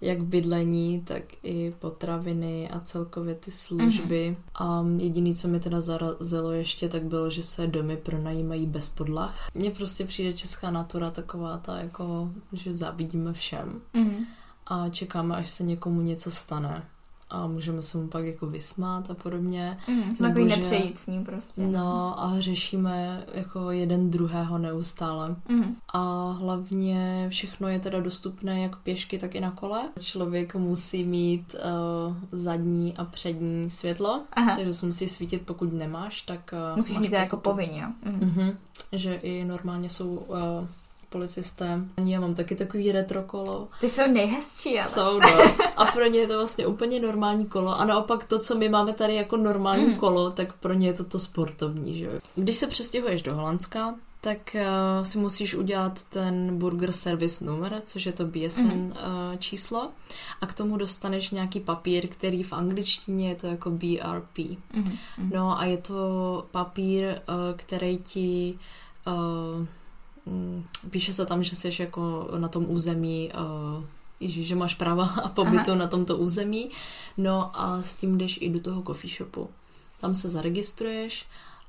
[0.00, 4.36] jak bydlení, tak i potraviny a celkově ty služby.
[4.36, 4.64] Mm-hmm.
[4.64, 9.48] A jediný, co mi teda zarazilo ještě, tak bylo, že se domy pronajímají bez podlah.
[9.54, 13.80] Mně prostě přijde česká natura taková ta, jako, že závidíme všem.
[13.94, 14.24] Mm-hmm.
[14.66, 16.86] A čekáme, až se někomu něco stane
[17.30, 19.76] a můžeme se mu pak jako vysmát a podobně.
[19.88, 21.62] Mm, takový nepřejít s ním prostě.
[21.62, 25.36] No a řešíme jako jeden druhého neustále.
[25.48, 25.76] Mm.
[25.92, 29.88] A hlavně všechno je teda dostupné jak pěšky, tak i na kole.
[30.00, 34.56] Člověk musí mít uh, zadní a přední světlo, Aha.
[34.56, 37.86] takže se musí svítit, pokud nemáš, tak uh, Musíš mít jako povinně.
[37.86, 38.20] Mm.
[38.20, 38.56] Mm-hmm.
[38.92, 40.38] Že i normálně jsou uh,
[41.10, 41.80] policisté.
[42.04, 43.68] Já mám taky takový retro kolo.
[43.80, 44.88] Ty jsou nejhezčí, ale.
[44.88, 45.64] Jsou, no.
[45.76, 47.80] A pro ně je to vlastně úplně normální kolo.
[47.80, 49.94] A naopak to, co my máme tady jako normální mm.
[49.94, 52.12] kolo, tak pro ně je to to sportovní, že jo.
[52.34, 58.06] Když se přestěhuješ do Holandska, tak uh, si musíš udělat ten Burger Service number, což
[58.06, 58.86] je to BSN mm.
[58.86, 59.90] uh, číslo
[60.40, 64.38] a k tomu dostaneš nějaký papír, který v angličtině je to jako BRP.
[64.72, 64.98] Mm.
[65.32, 68.58] No a je to papír, uh, který ti
[69.06, 69.66] uh,
[70.90, 73.84] píše se tam, že jsi jako na tom území uh,
[74.20, 75.78] Ježíš, že máš práva a pobytu Aha.
[75.78, 76.70] na tomto území.
[77.16, 79.50] No a s tím jdeš i do toho coffee shopu.
[80.00, 81.26] Tam se zaregistruješ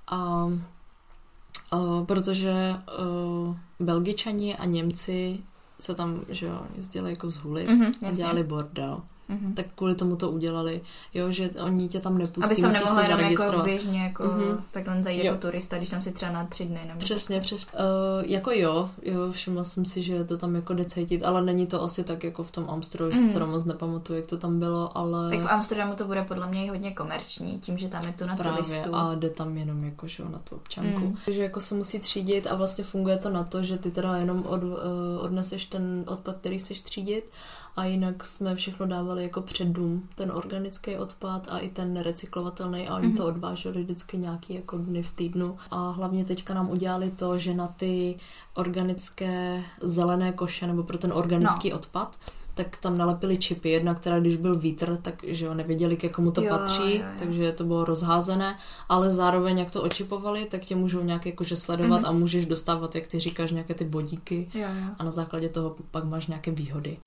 [0.07, 5.39] a uh, protože uh, Belgičani a Němci
[5.79, 9.53] se tam, že jo, jezdili jako zhulit mm-hmm, a dělali bordel mm-hmm.
[9.53, 10.81] tak kvůli tomu to udělali,
[11.13, 13.67] jo, že oni tě tam nepustí, Abys tam musíš se jako zaregistrovat.
[13.67, 14.57] Jako běžně jako mm-hmm.
[14.71, 16.81] takhle zajít jako turista, když tam si třeba na tři dny.
[16.87, 17.71] Nebo přesně, přesně.
[17.73, 21.83] Uh, jako jo, jo, všimla jsem si, že to tam jako decejtit, ale není to
[21.83, 23.39] asi tak jako v tom Amsterdamu, mm-hmm.
[23.39, 25.29] to moc nepamatuju, jak to tam bylo, ale...
[25.29, 28.35] Tak v Amsterdamu to bude podle mě hodně komerční, tím, že tam je to na
[28.35, 28.95] Právě, turistu.
[28.95, 30.99] a jde tam jenom jako, že na tu občanku.
[30.99, 31.17] Mm.
[31.25, 34.43] Takže jako se musí třídit a vlastně funguje to na to, že ty teda jenom
[34.47, 34.77] od, uh,
[35.19, 37.31] odneseš ten odpad, který chceš třídit
[37.75, 42.87] a jinak jsme všechno dávali jako před dům, ten organický odpad a i ten recyklovatelný
[42.87, 43.17] a oni mm-hmm.
[43.17, 47.53] to odváželi vždycky nějaký jako dny v týdnu a hlavně teďka nám udělali to, že
[47.53, 48.17] na ty
[48.53, 51.75] organické zelené koše nebo pro ten organický no.
[51.75, 52.17] odpad
[52.53, 53.69] tak tam nalepili čipy.
[53.69, 57.03] Jedna, která když byl vítr, tak že jo, nevěděli, k jakomu to jo, patří, jo,
[57.03, 57.19] jo.
[57.19, 58.57] takže to bylo rozházené,
[58.89, 62.09] ale zároveň, jak to očipovali, tak tě můžou nějak jakože sledovat mm-hmm.
[62.09, 64.93] a můžeš dostávat, jak ty říkáš, nějaké ty bodíky jo, jo.
[64.99, 66.97] a na základě toho pak máš nějaké výhody.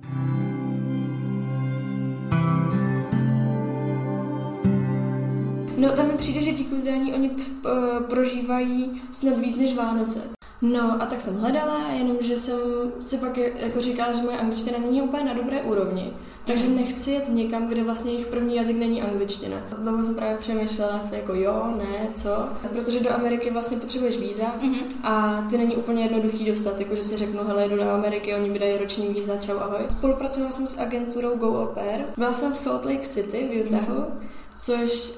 [5.77, 10.35] No tam mi přijde, že ti kuzdání oni p- p- prožívají snad víc než Vánoce.
[10.73, 12.59] No a tak jsem hledala, jenomže jsem
[13.01, 16.13] si pak jako říkala, že moje angličtina není úplně na dobré úrovni.
[16.45, 19.57] Takže nechci jet někam, kde vlastně jejich první jazyk není angličtina.
[19.79, 22.31] Dlouho jsem právě přemýšlela, jestli jako jo, ne, co.
[22.73, 24.85] Protože do Ameriky vlastně potřebuješ víza mm-hmm.
[25.03, 28.51] a ty není úplně jednoduchý dostat, jako že si řeknu, hele, jdu do Ameriky, oni
[28.51, 29.81] mi dají roční víza, čau, ahoj.
[29.89, 32.01] Spolupracovala jsem s agenturou Go Au Pair.
[32.17, 34.01] Byla jsem v Salt Lake City v Utahu.
[34.01, 34.35] Mm-hmm.
[34.57, 35.13] Což,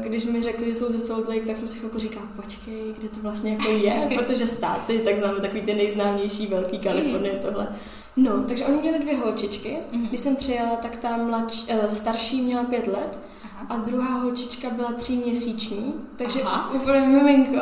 [0.00, 3.08] když mi řekli, že jsou ze Salt Lake, tak jsem si chvilku říkala, počkej, kde
[3.08, 7.68] to vlastně jako je, protože státy, tak známe takový ty nejznámější, velký Kalifornie, tohle.
[8.16, 9.78] No, takže oni měli dvě holčičky.
[9.92, 10.08] Mm-hmm.
[10.08, 13.20] Když jsem přijela, tak ta mladš, uh, starší měla pět let
[13.68, 16.74] a druhá holčička byla tříměsíční, takže Aha.
[16.74, 17.60] úplně miminko.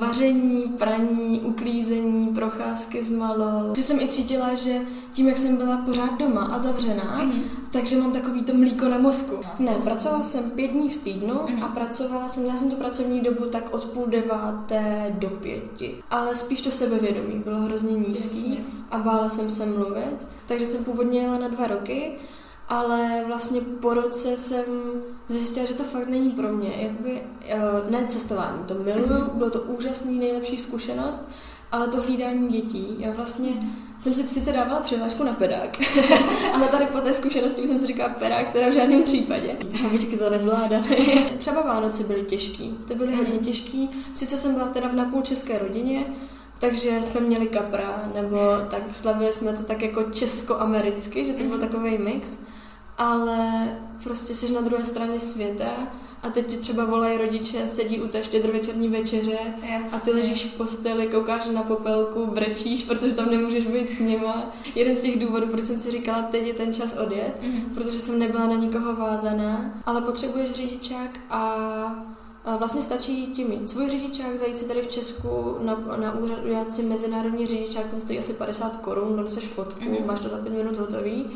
[0.00, 3.74] Vaření, praní, uklízení, procházky s malou.
[3.76, 4.80] Že jsem i cítila, že
[5.12, 7.42] tím, jak jsem byla pořád doma a zavřená, mm-hmm.
[7.72, 9.36] takže mám takový to mlíko na mozku.
[9.60, 11.64] Ne, pracovala jsem pět dní v týdnu mm-hmm.
[11.64, 15.94] a pracovala jsem, já jsem tu pracovní dobu tak od půl deváté do pěti.
[16.10, 18.64] Ale spíš to sebevědomí bylo hrozně nízký Jasně.
[18.90, 20.26] a bála jsem se mluvit.
[20.46, 22.12] Takže jsem původně jela na dva roky
[22.68, 24.64] ale vlastně po roce jsem
[25.28, 26.72] zjistila, že to fakt není pro mě.
[26.76, 27.58] Jakoby, eh,
[27.90, 31.28] ne cestování, to miluju, bylo to úžasný, nejlepší zkušenost,
[31.72, 33.50] ale to hlídání dětí, já vlastně
[34.00, 35.78] jsem si sice dávala přihlášku na pedák,
[36.54, 39.56] ale tady po té zkušenosti už jsem si říkala pedák, teda v žádném případě.
[39.82, 41.24] Babičky to nezvládaly.
[41.38, 43.90] Třeba Vánoce byly těžký, to byly hodně těžký.
[44.14, 46.06] Sice jsem byla teda v napůl české rodině,
[46.58, 48.38] takže jsme měli kapra, nebo
[48.70, 52.38] tak slavili jsme to tak jako česko-americky, že to byl takový mix
[52.98, 53.72] ale
[54.04, 55.70] prostě jsi na druhé straně světa
[56.22, 59.88] a teď ti třeba volají rodiče, sedí u té štědrovečerní večeře Jasně.
[59.92, 64.52] a ty ležíš v posteli, koukáš na popelku, brečíš, protože tam nemůžeš být s nima.
[64.74, 67.74] Jeden z těch důvodů, proč jsem si říkala, teď je ten čas odjet, mm-hmm.
[67.74, 73.90] protože jsem nebyla na nikoho vázaná, ale potřebuješ řidičák a vlastně stačí ti mít svůj
[73.90, 78.32] řidičák, zajít si tady v Česku na, na úřad, si mezinárodní řidičák, ten stojí asi
[78.32, 80.06] 50 korun, doneseš fotku, mm-hmm.
[80.06, 81.30] máš to za 5 minut hotový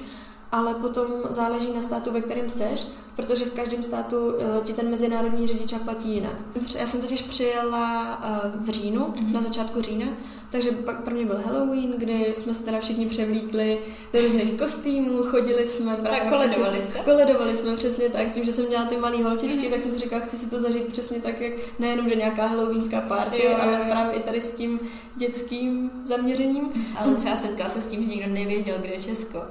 [0.53, 2.87] ale potom záleží na státu, ve kterém seš,
[3.17, 6.37] protože v každém státu uh, ti ten mezinárodní řidičák platí jinak.
[6.75, 9.33] Já jsem totiž přijela uh, v říjnu, mm-hmm.
[9.33, 10.07] na začátku října,
[10.51, 13.79] takže pak pro mě byl Halloween, kdy jsme se teda všichni převlíkli
[14.13, 16.21] do různých kostýmů, chodili jsme právě...
[16.21, 16.99] Tak koledovali jste?
[16.99, 19.71] Koledovali jsme přesně tak, tím, že jsem měla ty malé holčičky, mm-hmm.
[19.71, 23.01] tak jsem si říkala, chci si to zažít přesně tak, jak nejenom, že nějaká halloweenská
[23.01, 23.85] party, jo, ale jo.
[23.91, 24.81] právě i tady s tím
[25.17, 26.71] dětským zaměřením.
[26.97, 29.43] Ale třeba setkala se s tím, že nikdo nevěděl, kde je Česko.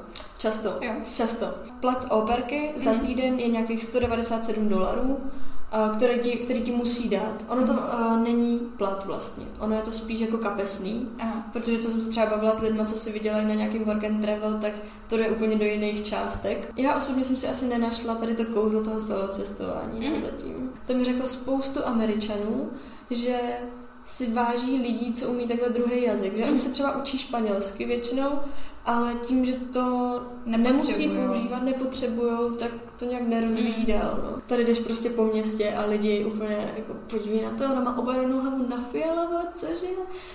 [0.42, 0.92] Často, jo.
[1.14, 1.46] často.
[1.80, 3.08] Plat operky za mhm.
[3.08, 5.18] týden je nějakých 197 dolarů,
[5.94, 7.46] který ti, který ti musí dát.
[7.48, 11.50] Ono to uh, není plat vlastně, ono je to spíš jako kapesný, Aha.
[11.54, 14.22] protože co jsem se třeba bavila s lidmi, co si vydělají na nějakým work and
[14.22, 14.74] travel, tak
[15.10, 16.74] to jde úplně do jiných částek.
[16.78, 20.22] Já osobně jsem si asi nenašla tady to kouzlo toho solo cestování mm.
[20.22, 20.72] zatím.
[20.86, 22.70] To mi řeklo spoustu Američanů,
[23.10, 23.38] že
[24.06, 26.38] si váží lidí, co umí takhle druhý jazyk.
[26.38, 28.40] Že oni se třeba učí španělsky většinou,
[28.86, 33.86] ale tím, že to nemusí používat, nepotřebují, tak to nějak nerozvíjí mm.
[33.86, 34.20] dál.
[34.24, 34.42] No.
[34.48, 38.42] Tady jdeš prostě po městě a lidi úplně jako podíví na to, ona má obarvenou
[38.42, 39.88] hlavu na fialovo, cože?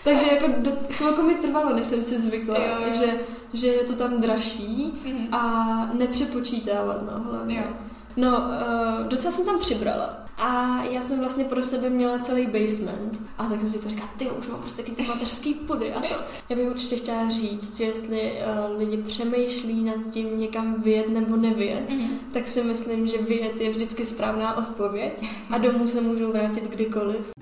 [0.04, 2.94] Takže jako do, chvilku mi trvalo, než jsem si zvykla, jo, jo.
[2.94, 3.06] Že,
[3.52, 5.34] že je to tam dražší mm.
[5.34, 7.64] a nepřepočítávat no hlavně.
[7.66, 7.76] Jo.
[8.16, 10.25] No, uh, docela jsem tam přibrala.
[10.38, 13.22] A já jsem vlastně pro sebe měla celý basement.
[13.38, 16.14] A tak jsem si říkala, ty už mám prostě ty mateřský pody a to.
[16.48, 21.36] Já bych určitě chtěla říct, že jestli uh, lidi přemýšlí nad tím někam vyjet nebo
[21.36, 22.08] nevyjet, mm-hmm.
[22.32, 27.36] tak si myslím, že vyjet je vždycky správná odpověď a domů se můžou vrátit kdykoliv.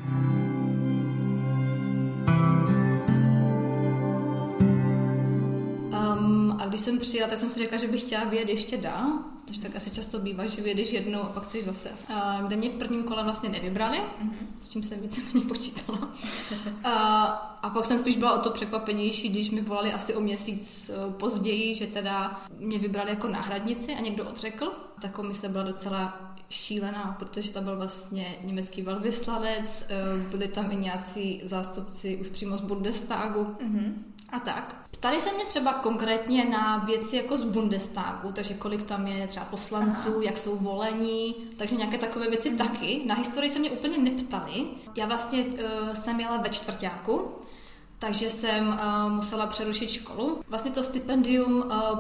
[6.75, 9.77] Když jsem přijela, tak jsem si řekla, že bych chtěla vyjet ještě dál což tak
[9.77, 11.91] asi často bývá, že vyjedeš jednou a pak chceš zase.
[12.15, 14.47] A kde mě v prvním kole vlastně nevybrali, mm-hmm.
[14.59, 16.13] s čím jsem víceméně počítala.
[16.85, 17.25] a,
[17.63, 21.13] a pak jsem spíš byla o to překvapenější, když mi volali asi o měsíc e,
[21.13, 24.73] později, že teda mě vybrali jako náhradnici a někdo odřekl.
[25.01, 30.77] Ta komise byla docela šílená, protože tam byl vlastně německý velvyslanec, e, byli tam i
[30.77, 33.93] nějací zástupci už přímo z Bundestagu mm-hmm.
[34.35, 34.77] A tak.
[34.91, 39.45] Ptali se mě třeba konkrétně na věci jako z Bundestagu, takže kolik tam je třeba
[39.45, 40.23] poslanců, Aha.
[40.23, 42.59] jak jsou volení, takže nějaké takové věci mhm.
[42.59, 43.03] taky.
[43.07, 44.67] Na historii se mě úplně neptali.
[44.97, 47.29] Já vlastně uh, jsem jela ve čtvrtáku,
[47.99, 50.41] takže jsem uh, musela přerušit školu.
[50.49, 51.99] Vlastně to stipendium uh,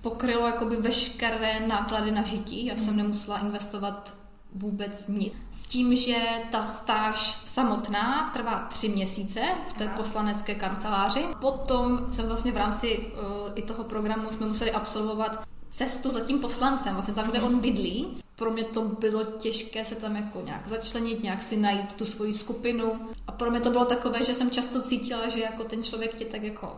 [0.00, 2.66] pokrylo jakoby veškeré náklady na žití.
[2.66, 2.96] Já jsem mhm.
[2.96, 4.14] nemusela investovat
[4.52, 5.32] vůbec nic.
[5.52, 6.16] S tím, že
[6.50, 11.24] ta stáž samotná trvá tři měsíce v té poslanecké kanceláři.
[11.40, 16.38] Potom jsem vlastně v rámci uh, i toho programu jsme museli absolvovat cestu za tím
[16.38, 18.22] poslancem, vlastně tam, kde on bydlí.
[18.36, 22.32] pro mě to bylo těžké se tam jako nějak začlenit, nějak si najít tu svoji
[22.32, 23.08] skupinu.
[23.26, 26.24] A pro mě to bylo takové, že jsem často cítila, že jako ten člověk tě
[26.24, 26.76] tak jako,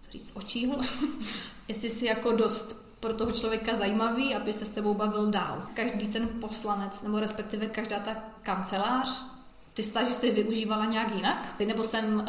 [0.00, 0.76] co říct, očíhl.
[1.68, 5.62] Jestli si jako dost pro toho člověka zajímavý, aby se s tebou bavil dál.
[5.74, 9.26] Každý ten poslanec, nebo respektive každá ta kancelář,
[9.74, 11.54] ty stážisty využívala nějak jinak.
[11.66, 12.24] Nebo jsem um,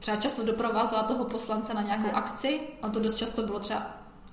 [0.00, 3.86] třeba často doprovázela toho poslance na nějakou akci, a to dost často bylo třeba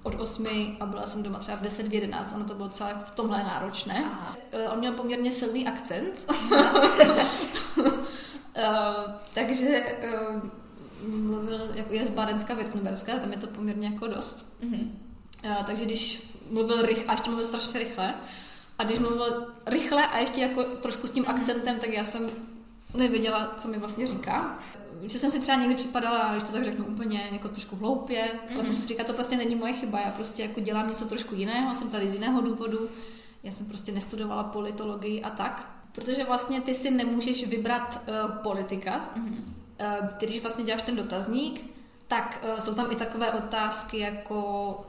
[0.04, 0.47] od 8
[0.80, 3.43] a byla jsem doma třeba v 10, v 11, ono to bylo celé v tomhle
[3.43, 4.04] náročné.
[4.06, 4.36] Aha.
[4.52, 6.62] Eh, on měl poměrně silný akcent, uh,
[9.34, 9.97] takže
[11.04, 14.56] uh, mluvil, jako je z Barenska, Württemberska, tam je to poměrně jako dost.
[14.63, 15.11] Mm-hmm.
[15.45, 18.13] Uh, takže když mluvil rychle, a ještě mluvil strašně rychle,
[18.80, 22.30] a když mluvil rychle a ještě jako trošku s tím akcentem, tak já jsem
[22.93, 24.60] nevěděla, co mi vlastně říká
[25.01, 28.56] že jsem si třeba někdy připadala, když to tak řeknu úplně jako trošku hloupě, mm-hmm.
[28.56, 31.73] ale prostě říká, to prostě není moje chyba, já prostě jako dělám něco trošku jiného,
[31.73, 32.89] jsem tady z jiného důvodu,
[33.43, 39.10] já jsem prostě nestudovala politologii a tak, protože vlastně ty si nemůžeš vybrat uh, politika,
[39.15, 40.01] mm-hmm.
[40.01, 41.71] uh, když vlastně děláš ten dotazník,
[42.08, 44.82] tak uh, jsou tam i takové otázky jako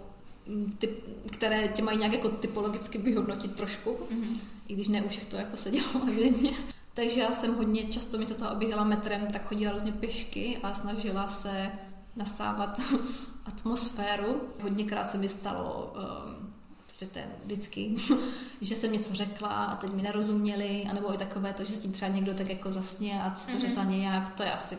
[0.79, 0.89] ty,
[1.31, 4.41] které tě mají nějak jako typologicky vyhodnotit trošku, mm-hmm.
[4.69, 6.51] i když ne u všech to jako se dělo evidentně.
[6.95, 11.29] Takže já jsem hodně často mi toho obíhala metrem, tak chodila různě pěšky a snažila
[11.29, 11.73] se
[12.17, 12.81] nasávat
[13.45, 14.41] atmosféru.
[14.63, 16.55] Hodněkrát se mi stalo, um,
[16.99, 17.97] že ten vždycky,
[18.61, 21.93] že jsem něco řekla a teď mi nerozuměli, anebo i takové to, že s tím
[21.93, 23.61] třeba někdo tak jako zasně a to mm-hmm.
[23.61, 24.79] řekla nějak, to je asi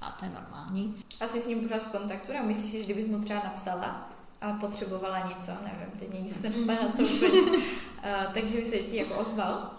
[0.00, 0.94] a to je normální.
[1.20, 5.18] Asi s ním pořád v kontaktu, a myslíš, že kdybys mu třeba napsala a potřebovala
[5.28, 9.70] něco, nevím, teď mě nic nenapadá, co úplně, uh, takže by se ti jako ozval?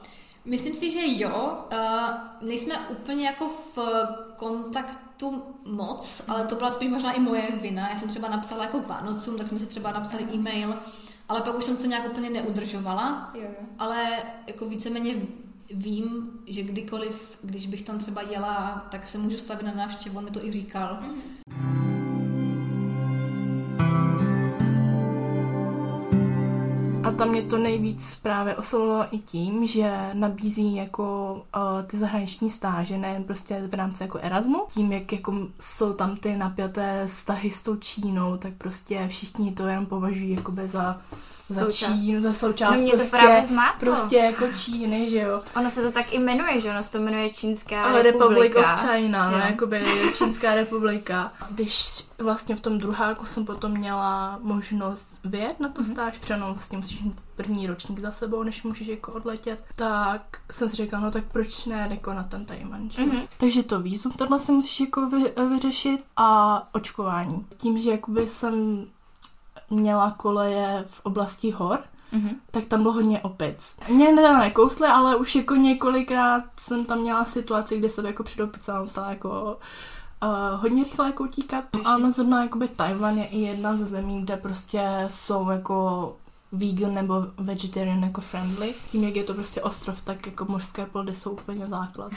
[0.46, 1.58] Myslím si, že jo.
[1.74, 3.80] Uh, nejsme úplně jako v
[4.36, 7.90] kontaktu moc, ale to byla spíš možná i moje vina.
[7.90, 10.76] Já jsem třeba napsala jako k Vánocům, tak jsme si třeba napsali e-mail,
[11.30, 13.32] ale pak už jsem to nějak úplně neudržovala.
[13.34, 13.66] Jo, jo.
[13.80, 15.16] Ale jako víceméně
[15.74, 20.24] vím, že kdykoliv, když bych tam třeba jela, tak se můžu stavit na návštěvu, on
[20.24, 21.00] mi to i říkal.
[21.02, 21.91] Mm-hmm.
[27.12, 32.50] A tam mě to nejvíc právě oslovilo i tím, že nabízí jako uh, ty zahraniční
[32.50, 34.66] stáže, nejen prostě v rámci jako Erasmu.
[34.74, 39.68] Tím, jak jako jsou tam ty napjaté vztahy s tou Čínou, tak prostě všichni to
[39.68, 41.02] jenom považují jako za
[41.54, 42.00] za součást.
[42.00, 43.48] Čín, za součást no, prostě, to právě
[43.80, 45.42] prostě jako Číny, že jo.
[45.56, 48.04] Ono se to tak i jmenuje, že ono se to jmenuje Čínská republika.
[48.04, 49.86] Republic of China, no, jakoby
[50.18, 51.34] Čínská republika.
[51.50, 55.92] Když vlastně v tom druháku jsem potom měla možnost vyjet na to mhm.
[55.92, 56.40] stáž, mm-hmm.
[56.40, 60.76] no vlastně musíš mít první ročník za sebou, než můžeš jako odletět, tak jsem si
[60.76, 63.28] řekla, no tak proč ne jako na ten Tajman, mm-hmm.
[63.38, 67.46] Takže to vízum, tohle si musíš jako vy, vyřešit a očkování.
[67.58, 68.86] Tím, že jakoby jsem
[69.72, 71.80] měla koleje v oblasti hor,
[72.14, 72.36] mm-hmm.
[72.52, 73.76] tak tam bylo hodně opic.
[73.90, 78.44] Mě nedala nekously, ale už jako několikrát jsem tam měla situaci, kde jsem jako před
[78.44, 79.58] opicama musela jako
[80.24, 81.64] uh, hodně rychle jako utíkat.
[81.86, 86.18] A zrovna jakoby Tajvan je i jedna ze zemí, kde prostě jsou jako
[86.52, 88.74] vegan nebo vegetarian jako friendly.
[88.92, 92.12] Tím, jak je to prostě ostrov, tak jako mořské plody jsou úplně základ.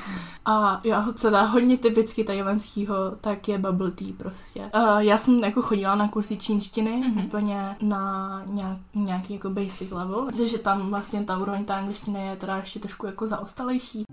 [0.45, 4.71] A já, co dá hodně typicky tajvanského, tak je bubble tea prostě.
[4.75, 7.25] Uh, já jsem jako chodila na kursy čínštiny, mm-hmm.
[7.25, 12.37] úplně na nějak, nějaký jako basic level, protože tam vlastně ta úroveň ta angličtiny je
[12.37, 14.05] teda ještě trošku jako zaostalejší.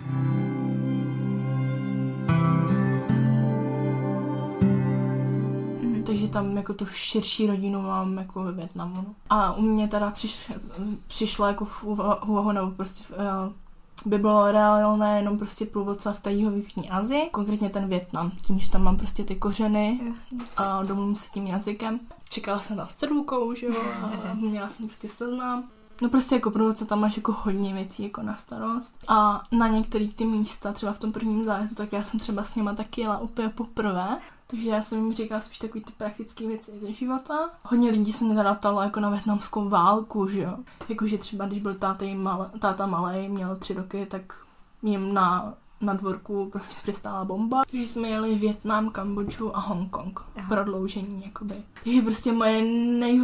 [6.31, 9.15] Tam jako tu širší rodinu mám jako ve Větnamu.
[9.29, 10.51] A u mě teda přiš,
[11.07, 13.53] přišlo jako v úvahu, nebo prostě uh,
[14.05, 18.69] by bylo reálné jenom prostě průvodce v té jihovýchodní Azii, konkrétně ten Větnam, tím, že
[18.69, 20.37] tam mám prostě ty kořeny Jasně.
[20.57, 21.99] a domluvím se tím jazykem.
[22.29, 25.63] Čekala jsem tam s cedulkou, že jo, a měla jsem prostě seznam.
[26.01, 28.97] No prostě jako průvodce tam máš jako hodně věcí jako na starost.
[29.07, 32.55] A na některé ty místa, třeba v tom prvním zájezdu, tak já jsem třeba s
[32.55, 34.17] něma taky jela úplně poprvé.
[34.51, 37.49] Takže já jsem jim říkala spíš takový ty praktické věci ze života.
[37.63, 40.57] Hodně lidí se mě teda ptalo jako na větnamskou válku, že jo.
[40.89, 44.21] Jakože třeba když byl táta, malý, táta malý, měl tři roky, tak
[44.81, 47.61] jim na na dvorku prostě přistála bomba.
[47.71, 50.19] Takže jsme jeli Větnam, Kambodžu a Hongkong.
[50.37, 50.49] Aha.
[50.49, 51.55] Prodloužení, jakoby.
[51.83, 52.61] Takže prostě moje
[52.99, 53.21] nej,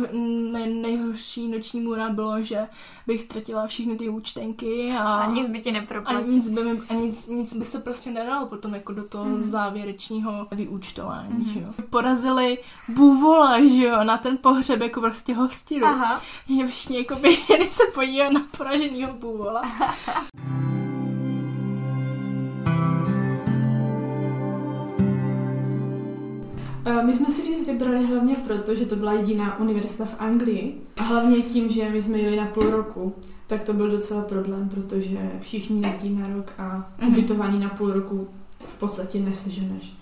[0.51, 2.67] nej, nejhorší noční můra bylo, že
[3.07, 6.19] bych ztratila všechny ty účtenky a, a nic by ti neproplatil.
[6.19, 9.23] A nic by, mi, a nic, nic by se prostě nedalo potom jako do toho
[9.23, 9.39] hmm.
[9.39, 11.53] závěrečního vyúčtování, hmm.
[11.53, 11.67] že jo.
[11.89, 15.87] Porazili bůvola, že jo, na ten pohřeb jako prostě hostinu.
[15.87, 16.21] Aha.
[16.47, 17.35] Je všichni jako by
[17.71, 19.61] se podívat na poraženýho bůvola.
[27.05, 31.03] my jsme si Leeds vybrali hlavně proto, že to byla jediná univerzita v Anglii a
[31.03, 33.13] hlavně tím, že my jsme jeli na půl roku,
[33.47, 37.11] tak to byl docela problém, protože všichni jezdí na rok a Mhm.
[37.11, 38.27] ubytování na půl roku
[38.65, 39.93] v podstatě neseženeš.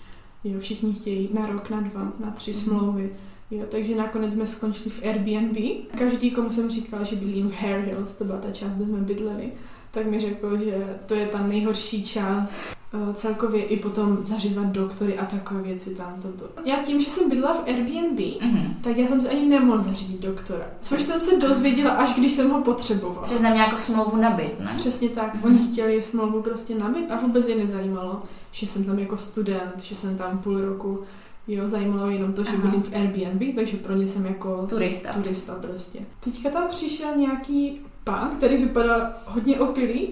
[0.44, 2.60] Jo, všichni chtějí na rok, na dva, na tři Mhm.
[2.60, 3.10] smlouvy.
[3.50, 5.56] Jo, takže nakonec jsme skončili v Airbnb.
[5.98, 8.98] Každý, komu jsem říkala, že bydlím v Hare Hills, to byla ta část, kde jsme
[8.98, 9.52] bydleli,
[9.90, 12.75] tak mi řekl, že to je ta nejhorší část eh,
[13.14, 16.48] celkově i potom zařizovat doktory a takové věci tam to bylo.
[16.64, 18.74] Já tím, že jsem bydlela v Airbnb, Mhm.
[18.80, 20.64] tak já jsem si ani nemohla zařídit doktora.
[20.80, 23.26] Což jsem se dozvěděla, až když jsem ho potřebovala.
[23.26, 24.72] Což znamená jako smlouvu na byt, ne?
[24.76, 25.34] Přesně tak.
[25.34, 25.44] Mhm.
[25.44, 28.22] Oni chtěli smlouvu prostě nabít a vůbec je nezajímalo,
[28.52, 31.00] že jsem tam jako student, že jsem tam půl roku.
[31.48, 35.12] Jo, zajímalo jenom to, že bydlím v Airbnb, takže pro ně jsem jako Turista.
[35.12, 35.98] turista prostě.
[36.20, 40.08] Teďka tam přišel nějaký pán, který vypadal hodně opilý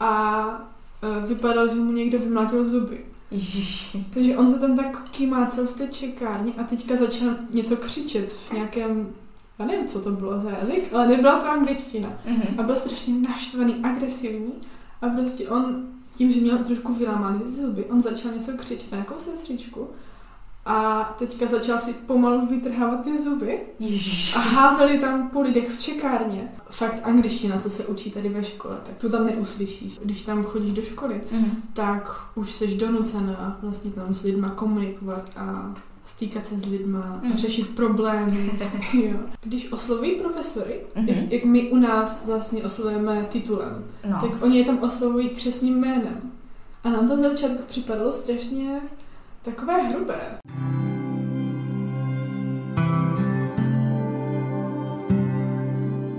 [0.00, 0.70] a
[1.26, 3.04] vypadal, že mu někdo vymlátil zuby.
[3.30, 4.06] Ježiši.
[4.14, 8.52] Takže on se tam tak kymácel v té čekárně a teďka začal něco křičet v
[8.52, 9.08] nějakém,
[9.58, 12.08] já nevím, co to bylo za jazyk, ale nebyla to angličtina.
[12.24, 12.60] Mhm.
[12.60, 14.52] A byl strašně naštvaný, agresivní
[15.02, 18.96] a prostě on tím, že měl trošku vylámané ty zuby, on začal něco křičet na
[18.98, 19.88] nějakou sestřičku
[20.68, 24.34] a teďka začal si pomalu vytrhávat ty zuby Ježiši.
[24.36, 26.52] a házeli tam po lidech v čekárně.
[26.70, 29.98] Fakt angličtina, co se učí tady ve škole, tak tu tam neuslyšíš.
[30.04, 31.50] Když tam chodíš do školy, Mhm.
[31.72, 35.74] tak už jsi donucená vlastně tam s lidma komunikovat a
[36.04, 37.36] stýkat se s lidma, mm.
[37.36, 38.50] řešit problémy.
[38.94, 39.16] jo.
[39.40, 41.08] Když oslovují profesory, Mhm.
[41.08, 44.18] jak, jak my u nás vlastně oslovujeme titulem, No.
[44.20, 46.20] tak oni je tam oslovují křesným jménem.
[46.84, 48.80] A nám to za začátku připadalo strašně
[49.46, 50.38] takové hrubé.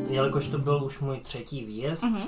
[0.10, 2.16] Jelikož to byl už můj třetí výjezd Mhm.
[2.22, 2.28] uh,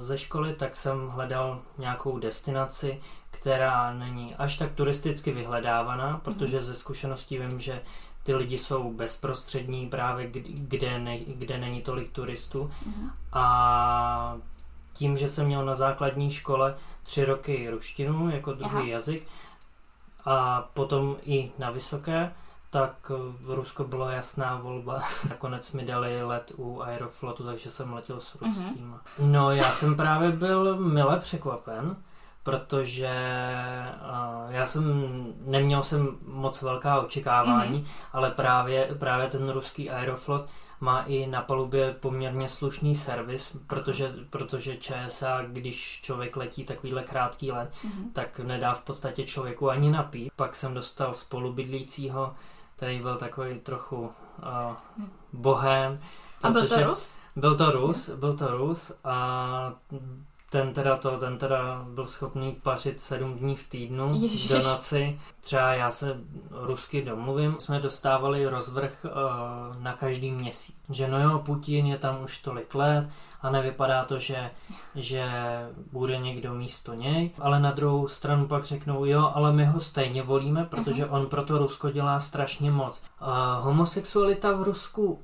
[0.00, 3.00] ze školy, tak jsem hledal nějakou destinaci,
[3.30, 7.82] která není až tak turisticky vyhledávaná, protože ze zkušeností vím, že
[8.22, 12.70] ty lidi jsou bezprostřední právě kde, ne, kde není tolik turistů.
[12.86, 13.10] Mhm.
[13.32, 14.36] A
[14.92, 18.84] tím, že jsem měl na základní škole tři roky ruštinu jako druhý Aha.
[18.84, 19.26] jazyk
[20.26, 22.32] a potom i na vysoké,
[22.70, 24.98] tak eh, Rusko bylo jasná volba.
[25.30, 28.94] Nakonec mi dali let u Aeroflotu, takže jsem letěl s ruským.
[29.18, 31.96] No, já jsem právě byl mile překvapen,
[32.42, 33.10] protože
[34.02, 34.84] uh, já jsem
[35.44, 40.46] neměl jsem moc velká očekávání, ale právě, právě ten ruský Aeroflot
[40.80, 47.52] má i na palubě poměrně slušný servis, protože, protože ČSA, když člověk letí takovýhle krátký
[47.52, 48.10] let, Mhm.
[48.12, 50.32] tak nedá v podstatě člověku ani napít.
[50.36, 52.34] Pak jsem dostal spolubydlícího,
[52.76, 54.76] který byl takový trochu uh,
[55.32, 55.94] bohem.
[56.42, 57.16] A byl to Rus?
[57.36, 59.72] Byl to Rus, byl to Rus a
[60.50, 64.48] ten teda to, ten teda byl schopný pařit sedm dní v týdnu Ježiš.
[64.48, 65.20] do noci.
[65.40, 70.76] Třeba já se rusky domluvím, jsme dostávali rozvrh uh, na každý měsíc.
[70.90, 73.08] Že no jo, Putin je tam už tolik let
[73.46, 74.50] a nevypadá to, že,
[74.94, 75.24] že
[75.92, 80.22] bude někdo místo něj, ale na druhou stranu pak řeknou, jo, ale my ho stejně
[80.22, 83.02] volíme, protože on pro to Rusko dělá strašně moc.
[83.22, 83.28] Uh,
[83.64, 85.18] homosexualita v Rusku, uh,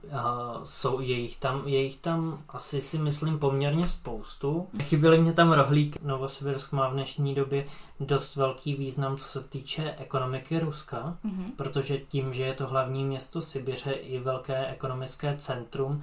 [0.65, 4.69] jsou, je jich, tam, je jich tam asi si myslím poměrně spoustu.
[4.83, 5.99] Chyběly mě tam rohlíky.
[6.03, 7.65] Novosibirsk má v dnešní době
[8.01, 11.53] dost velký význam, co se týče ekonomiky Ruska, Mhm.
[11.57, 16.03] protože tím, že je to hlavní město Sibiře i velké ekonomické centrum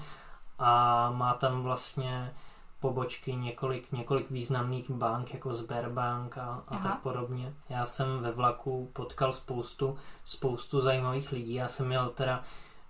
[0.60, 2.34] a má tam vlastně
[2.80, 6.90] pobočky několik, několik významných bank, jako Sberbank a, a Aha.
[6.90, 7.54] tak podobně.
[7.70, 11.54] Já jsem ve vlaku potkal spoustu, spoustu zajímavých lidí.
[11.54, 12.44] Já jsem měl teda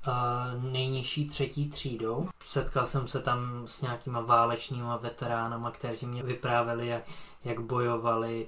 [0.08, 2.30] uh, nejnižší třetí třídou.
[2.48, 7.04] Setkal jsem se tam s nějakýma válečnýma veteránama, kteří mě vyprávěli, jak,
[7.44, 8.48] jak bojovali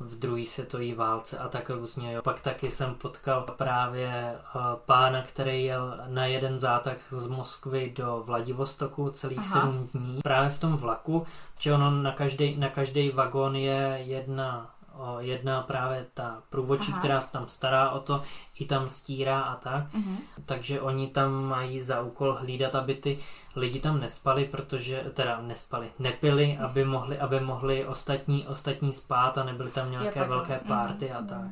[0.00, 2.12] v druhé světové válce a tak různě.
[2.12, 2.22] Jo.
[2.22, 8.22] Pak taky jsem potkal právě uh, pána, který jel na jeden zátah z Moskvy do
[8.26, 9.60] Vladivostoku celých Aha.
[9.60, 10.20] sedm dní.
[10.22, 11.26] Právě v tom vlaku,
[11.58, 16.98] že ono na každý, na každý vagón je jedna o, jedna právě ta průvodčí, Aha.
[16.98, 18.22] která se tam stará o to,
[18.60, 19.94] i tam stírá a tak.
[19.94, 20.16] Mhm.
[20.46, 23.18] Takže oni tam mají za úkol hlídat, aby ty
[23.56, 29.44] lidi tam nespali, protože, teda nespali, nepili, aby mohli, aby mohli ostatní, ostatní spát a
[29.44, 31.28] nebyly tam nějaké velké párty a Mhm.
[31.28, 31.46] tak.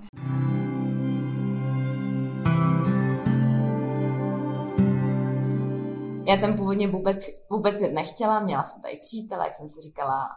[6.28, 7.16] Já jsem původně vůbec,
[7.50, 10.28] vůbec jet nechtěla, měla jsem tady přítele, jak jsem si říkala,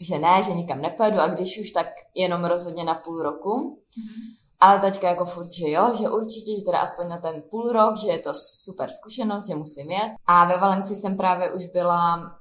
[0.00, 3.82] že ne, že nikam nepojedu a když už, tak jenom rozhodně na půl roku.
[4.60, 7.96] Ale teďka jako furt, že jo, že určitě, že teda aspoň na ten půl rok,
[7.96, 10.12] že je to super zkušenost, že musím jet.
[10.26, 12.32] A ve Valencii jsem právě už byla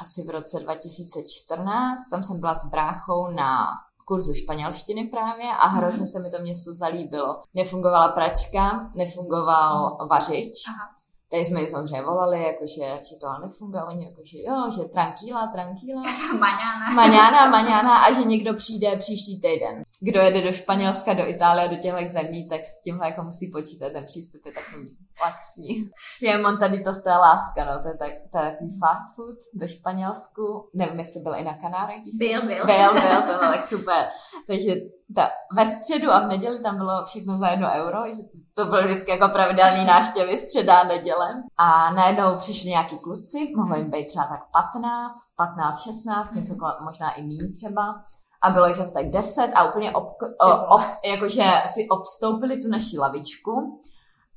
[0.00, 3.66] asi v roce 2014, tam jsem byla s bráchou na
[4.04, 7.42] kurzu španělštiny právě a hrozně se mi to město zalíbilo.
[7.54, 10.99] Nefungovala pračka, nefungoval vařič, Aha.
[11.30, 15.46] Tady jsme ji samozřejmě volali, jakože, že to ale nefunguje, oni jakože jo, že tranquila,
[15.46, 16.02] tranquila.
[16.38, 16.90] maňána.
[16.94, 19.82] Maňána, maňána a že někdo přijde příští týden.
[20.00, 23.92] Kdo jede do Španělska, do Itálie, do těchto zemí, tak s tímhle jako musí počítat,
[23.92, 25.90] ten přístup je takový laxní.
[26.18, 29.38] Siemon tady to z té láska, no, to je, tak, to je takový fast food
[29.60, 30.70] ve Španělsku.
[30.74, 32.02] Nevím, jestli byl i na Kanárech.
[32.18, 32.66] Byl, byl.
[32.66, 34.08] Byl, byl, to bylo tak super.
[34.46, 34.74] Takže
[35.16, 38.70] ta, ve středu a v neděli tam bylo všechno za jedno euro, že to, to
[38.70, 41.42] bylo vždycky jako pravidelný návštěvy středa a neděle.
[41.56, 46.54] A najednou přišli nějaký kluci, mohlo jim být třeba tak 15, 15, 16, něco
[46.84, 48.02] možná i méně třeba
[48.42, 50.06] a bylo jich asi tak 10 a úplně ob,
[50.40, 53.80] o, ob, jakože si obstoupili tu naší lavičku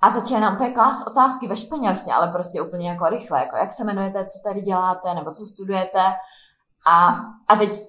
[0.04, 3.72] a začali nám úplně klást otázky ve španělštině, ale prostě úplně jako rychle, jako jak
[3.72, 6.00] se jmenujete, co tady děláte, nebo co studujete.
[6.88, 7.16] A,
[7.48, 7.82] a teď,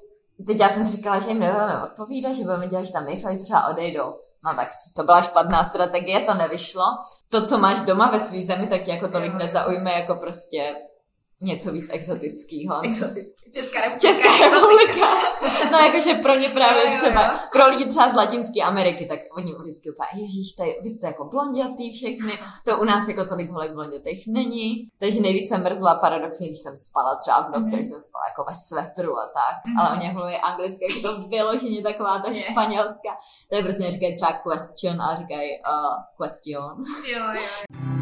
[0.46, 3.32] teď já jsem si říkala, že jim nebudeme odpovídat, že budeme dělat, že tam nejsou,
[3.32, 4.14] že třeba odejdou.
[4.44, 6.84] No tak to byla špatná strategie, to nevyšlo.
[7.28, 10.74] To, co máš doma ve své zemi, tak jako tolik nezaujme jako prostě
[11.40, 12.84] něco víc exotického.
[12.84, 13.50] Exotický.
[13.50, 14.08] Česká republika.
[14.08, 15.06] Česká republika.
[15.72, 17.38] no jakože pro ně právě jo, třeba, jo.
[17.52, 21.24] pro lidi třeba z Latinské Ameriky, tak oni vždycky úplně, ježíš, tady, vy jste jako
[21.24, 22.32] blondětý všechny,
[22.64, 24.88] to u nás jako tolik holek blondětých není.
[24.98, 27.88] Takže nejvíc jsem mrzla paradoxně, když jsem spala třeba v noci, mm-hmm.
[27.88, 29.80] jsem spala jako ve svetru a tak, mm-hmm.
[29.80, 32.50] ale oni mluví anglicky, jako to vyloženě taková ta yeah.
[32.50, 33.10] španělská.
[33.50, 36.82] To je prostě říkají třeba question a říkají uh, question.
[37.06, 37.93] Jo, jo.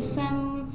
[0.00, 0.66] Že jsem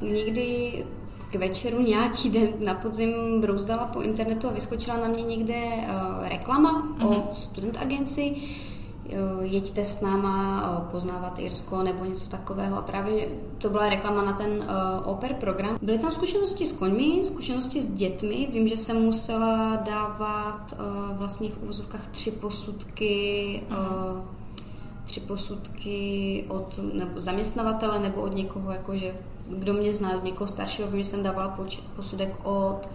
[0.00, 0.84] někdy
[1.30, 6.28] k večeru nějaký den na podzim brouzdala po internetu a vyskočila na mě někde uh,
[6.28, 7.18] reklama mm-hmm.
[7.18, 8.34] od student agenci.
[8.34, 12.76] Uh, jeďte s náma uh, poznávat Irsko nebo něco takového.
[12.76, 14.64] A právě to byla reklama na ten
[15.04, 15.78] oper program.
[15.82, 18.48] Byly tam zkušenosti s koňmi, zkušenosti s dětmi.
[18.52, 20.74] Vím, že jsem musela dávat
[21.12, 24.41] vlastně v úvozovkách tři posudky uh,
[25.04, 29.14] tři posudky od nebo zaměstnavatele nebo od někoho, jakože,
[29.48, 30.90] kdo mě zná, od někoho staršího.
[30.90, 31.58] Vím, že jsem dávala
[31.96, 32.88] posudek od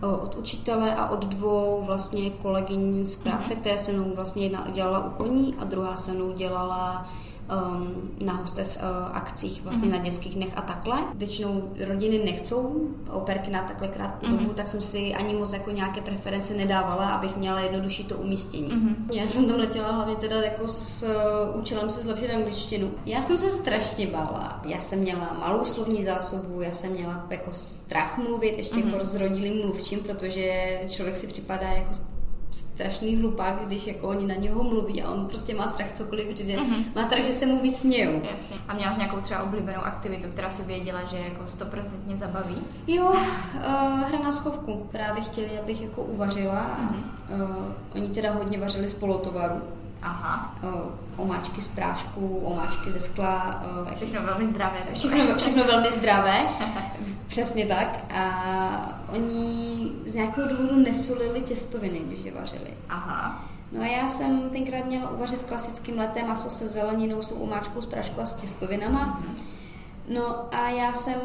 [0.00, 3.60] od učitele a od dvou vlastně kolegyň z práce, mm-hmm.
[3.60, 7.08] které se mnou vlastně jedna dělala u koní a druhá se mnou dělala
[7.50, 9.98] um, na hostes uh, akcích vlastně mm-hmm.
[9.98, 10.98] na dětských dnech a takhle.
[11.14, 14.38] Většinou rodiny nechcou operky na takhle krátkou mm-hmm.
[14.38, 18.68] dobu, tak jsem si ani moc jako nějaké preference nedávala, abych měla jednodušší to umístění.
[18.68, 18.94] Mm-hmm.
[19.12, 22.90] Já jsem tam letěla hlavně teda jako s uh, účelem se zlepšit angličtinu.
[23.06, 24.60] Já jsem se strašně bála.
[24.64, 28.86] Já jsem měla malou slovní zásobu, já jsem měla jako strach mluvit, ještě mm-hmm.
[28.86, 31.90] jako rozrodilým mluvčím, protože člověk si připadá jako
[32.50, 36.48] strašný hlupák, když jako oni na něho mluví a on prostě má strach cokoliv říct.
[36.48, 36.84] Mm-hmm.
[36.94, 38.22] Má strach, že se mu vysmějou.
[38.30, 38.56] Jasně.
[38.68, 42.56] A měla jsi nějakou třeba oblíbenou aktivitu, která si věděla, že jako stoprocentně zabaví?
[42.86, 43.18] Jo, uh,
[44.00, 44.86] hra na schovku.
[44.90, 46.78] Právě chtěli, abych jako uvařila.
[46.80, 47.42] Mm-hmm.
[47.42, 49.62] Uh, oni teda hodně vařili z polotovaru.
[50.02, 50.54] Aha.
[50.62, 50.70] Uh,
[51.16, 53.62] omáčky z prášku, omáčky ze skla.
[53.86, 54.78] Uh, všechno velmi zdravé.
[54.94, 56.48] Všechno, všechno velmi zdravé,
[57.26, 58.04] přesně tak.
[58.14, 62.70] A oni z nějakého důvodu nesolili těstoviny, když je vařili.
[62.88, 63.44] Aha.
[63.72, 67.80] No a já jsem tenkrát měla uvařit klasickým letem maso se zeleninou, s tou omáčkou
[67.80, 69.20] z prášku a s těstovinama.
[69.20, 69.59] Mm-hmm.
[70.10, 71.20] No a já jsem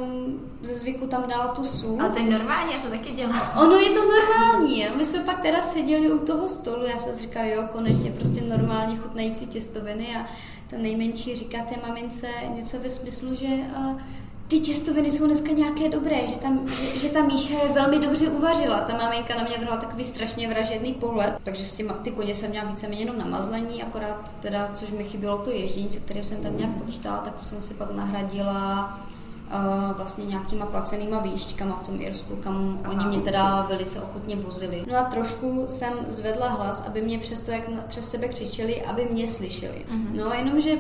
[0.62, 2.02] ze zvyku tam dala tu sůl.
[2.02, 3.52] A to je normální, já to taky dělám.
[3.62, 4.88] Ono je to normální.
[4.98, 8.42] My jsme pak teda seděli u toho stolu, já jsem si říkala, jo, konečně prostě
[8.42, 10.26] normálně chutnající těstoviny a
[10.68, 14.02] ta nejmenší říká té mamince něco ve smyslu, že uh,
[14.48, 18.28] ty těstoviny jsou dneska nějaké dobré, že, tam, že, že ta Míša je velmi dobře
[18.28, 18.80] uvařila.
[18.80, 22.50] Ta maminka na mě vrhla takový strašně vražedný pohled, takže s těma, ty koně jsem
[22.50, 26.58] měla víceméně jenom namazlení, akorát teda, což mi chybělo to ježdění, se kterým jsem tak
[26.58, 29.00] nějak počítala, tak to jsem si pak nahradila
[29.48, 32.94] uh, vlastně nějakýma placenýma výšťkama v tom Irsku, kam Aha.
[32.94, 34.86] oni mě teda velice ochotně vozili.
[34.92, 39.08] No a trošku jsem zvedla hlas, aby mě přesto, jak na, přes sebe křičeli, aby
[39.12, 39.86] mě slyšeli.
[39.92, 40.08] Uh-huh.
[40.14, 40.78] No jenomže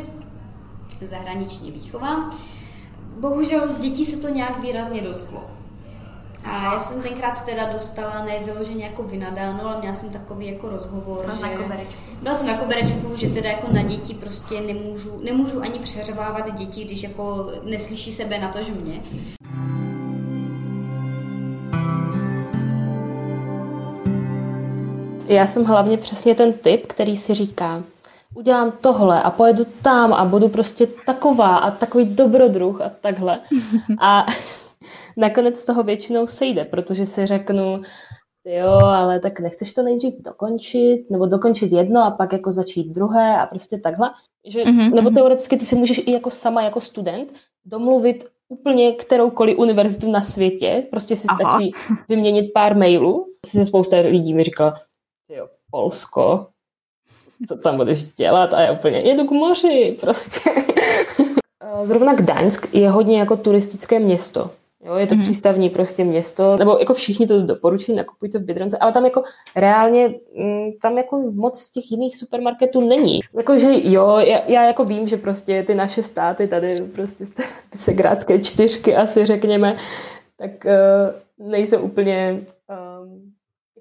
[1.01, 2.29] zahraniční výchova,
[3.19, 5.43] bohužel dětí se to nějak výrazně dotklo.
[6.43, 10.69] A já jsem tenkrát teda dostala ne vyloženě jako vynadáno, ale měla jsem takový jako
[10.69, 11.87] rozhovor, Byla že...
[12.21, 16.83] Byla jsem na koberečku, že teda jako na děti prostě nemůžu, nemůžu ani přeřvávat děti,
[16.83, 19.01] když jako neslyší sebe na to, že mě.
[25.27, 27.83] Já jsem hlavně přesně ten typ, který si říká,
[28.35, 33.39] udělám tohle a pojedu tam a budu prostě taková a takový dobrodruh a takhle.
[34.01, 34.25] A
[35.17, 37.81] nakonec toho většinou sejde, protože si řeknu,
[38.45, 43.37] jo, ale tak nechceš to nejdřív dokončit, nebo dokončit jedno a pak jako začít druhé
[43.37, 44.11] a prostě takhle.
[44.47, 44.93] Že, mm-hmm.
[44.93, 47.33] Nebo teoreticky ty si můžeš i jako sama jako student
[47.65, 51.39] domluvit úplně kteroukoliv univerzitu na světě, prostě si Aha.
[51.39, 51.71] stačí
[52.09, 53.27] vyměnit pár mailů.
[53.45, 54.73] Se spousta lidí mi říkala,
[55.29, 56.47] jo, Polsko,
[57.47, 58.53] co tam budeš dělat?
[58.53, 60.49] A já úplně jedu k moři, prostě.
[61.83, 64.49] Zrovna Gdaňsk je hodně jako turistické město.
[64.85, 65.21] Jo, je to mm-hmm.
[65.21, 69.23] přístavní prostě město, nebo jako všichni to doporučují, nakupujte v Bydronce, ale tam jako
[69.55, 73.19] reálně, mm, tam jako moc z těch jiných supermarketů není.
[73.37, 77.43] Jakože jo, já, já jako vím, že prostě ty naše státy tady, prostě ty
[77.77, 79.77] segrádské čtyřky asi řekněme,
[80.37, 82.41] tak uh, nejsou úplně,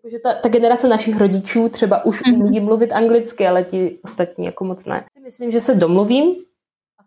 [0.05, 2.44] jakože ta, ta generace našich rodičů třeba už mm-hmm.
[2.44, 5.05] umí mluvit anglicky, ale ti ostatní jako moc ne.
[5.24, 6.34] Myslím, že se domluvím,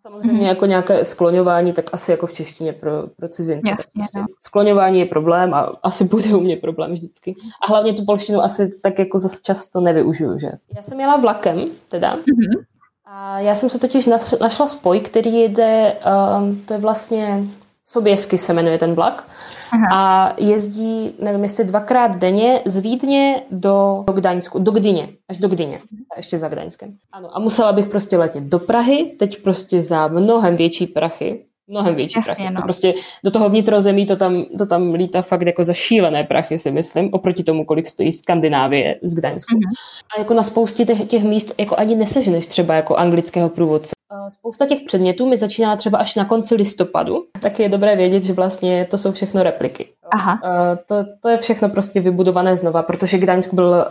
[0.02, 0.48] Samozřejmě mm-hmm.
[0.48, 3.70] jako nějaké skloňování, tak asi jako v češtině pro, pro cizince.
[3.70, 4.26] Jasně, prostě no.
[4.40, 7.36] Skloňování je problém a asi bude u mě problém vždycky.
[7.64, 10.52] A hlavně tu polštinu asi tak jako zase často nevyužiju, že?
[10.76, 12.16] Já jsem jela vlakem, teda.
[12.16, 12.64] Mm-hmm.
[13.06, 14.06] A já jsem se totiž
[14.42, 15.98] našla spoj, který jede,
[16.40, 17.44] um, to je vlastně
[17.90, 19.28] Soběsky se jmenuje ten vlak.
[19.72, 19.86] Aha.
[19.94, 25.48] A jezdí, nevím, jestli dvakrát denně z Vídně do, do Gdaňsku, do Gdyně, až do
[25.48, 25.80] Gdyně,
[26.16, 26.94] a ještě za Gdaňskem.
[27.12, 31.96] Ano, a musela bych prostě letět do Prahy, teď prostě za mnohem větší prachy, mnohem
[31.96, 32.54] větší Jasně, prachy.
[32.54, 32.62] No.
[32.62, 36.72] Prostě do toho vnitrozemí to tam, to tam lítá fakt jako za šílené prachy, si
[36.72, 39.56] myslím, oproti tomu, kolik stojí Skandinávie z Gdaňsku.
[39.56, 39.74] Uh-huh.
[40.16, 43.97] A jako na spoustě těch, těch míst jako ani neseženeš třeba jako anglického průvodce.
[44.30, 48.34] Spousta těch předmětů mi začínala třeba až na konci listopadu, tak je dobré vědět, že
[48.34, 49.88] vlastně to jsou všechno repliky.
[50.12, 50.40] Aha.
[50.88, 53.86] To, to je všechno prostě vybudované znova, protože Gdaňsk byl,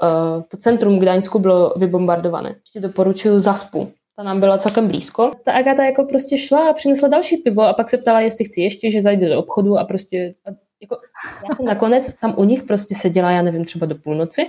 [0.49, 2.49] to centrum Gdaňsku bylo vybombardované.
[2.49, 5.31] Ještě doporučuju Zaspu, ta nám byla celkem blízko.
[5.45, 8.61] Ta Agata jako prostě šla a přinesla další pivo a pak se ptala, jestli chci
[8.61, 10.51] ještě, že zajde do obchodu a prostě a
[10.83, 10.97] jako,
[11.49, 14.47] já jsem nakonec tam u nich prostě seděla, já nevím, třeba do půlnoci.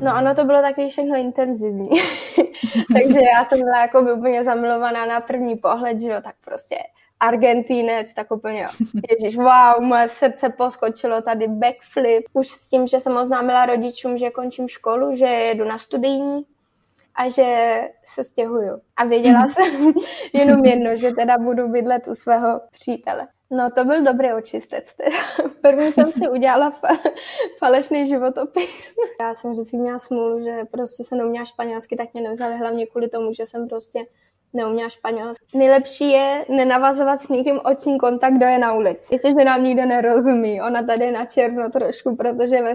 [0.00, 1.88] No ano, to bylo taky všechno intenzivní.
[2.94, 6.76] Takže já jsem byla jako by úplně zamilovaná na první pohled, že jo, tak prostě
[7.20, 8.66] Argentínec, tak úplně,
[9.10, 12.24] ježiš, wow, moje srdce poskočilo tady backflip.
[12.32, 16.42] Už s tím, že jsem oznámila rodičům, že končím školu, že jedu na studijní
[17.14, 18.80] a že se stěhuju.
[18.96, 19.48] A věděla mm.
[19.48, 19.92] jsem
[20.32, 23.28] jenom jedno, že teda budu bydlet u svého přítele.
[23.52, 24.94] No to byl dobrý očistec.
[24.94, 25.16] Teda.
[25.60, 27.12] První jsem si udělala fa-
[27.58, 28.94] falešný životopis.
[29.20, 33.08] Já jsem vždycky měla smůlu, že prostě se neuměla španělsky, tak mě nevzali hlavně kvůli
[33.08, 34.06] tomu, že jsem prostě
[34.52, 35.58] neuměla španělsky.
[35.58, 39.14] Nejlepší je nenavazovat s nikým oční kontakt, kdo je na ulici.
[39.14, 40.62] Jestli, že nám nikdo nerozumí.
[40.62, 42.74] Ona tady je na černo trošku, protože ve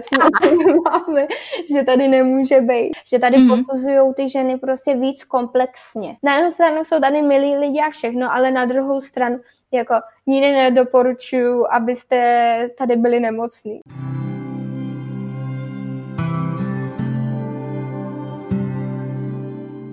[0.84, 1.26] máme,
[1.74, 2.92] že tady nemůže být.
[3.06, 3.64] Že tady mm-hmm.
[3.66, 6.16] posuzují ty ženy prostě víc komplexně.
[6.22, 9.40] Na jednu stranu jsou tady milí lidi a všechno, ale na druhou stranu
[9.76, 9.94] jako
[10.26, 13.80] nikdy nedoporučuju, abyste tady byli nemocní.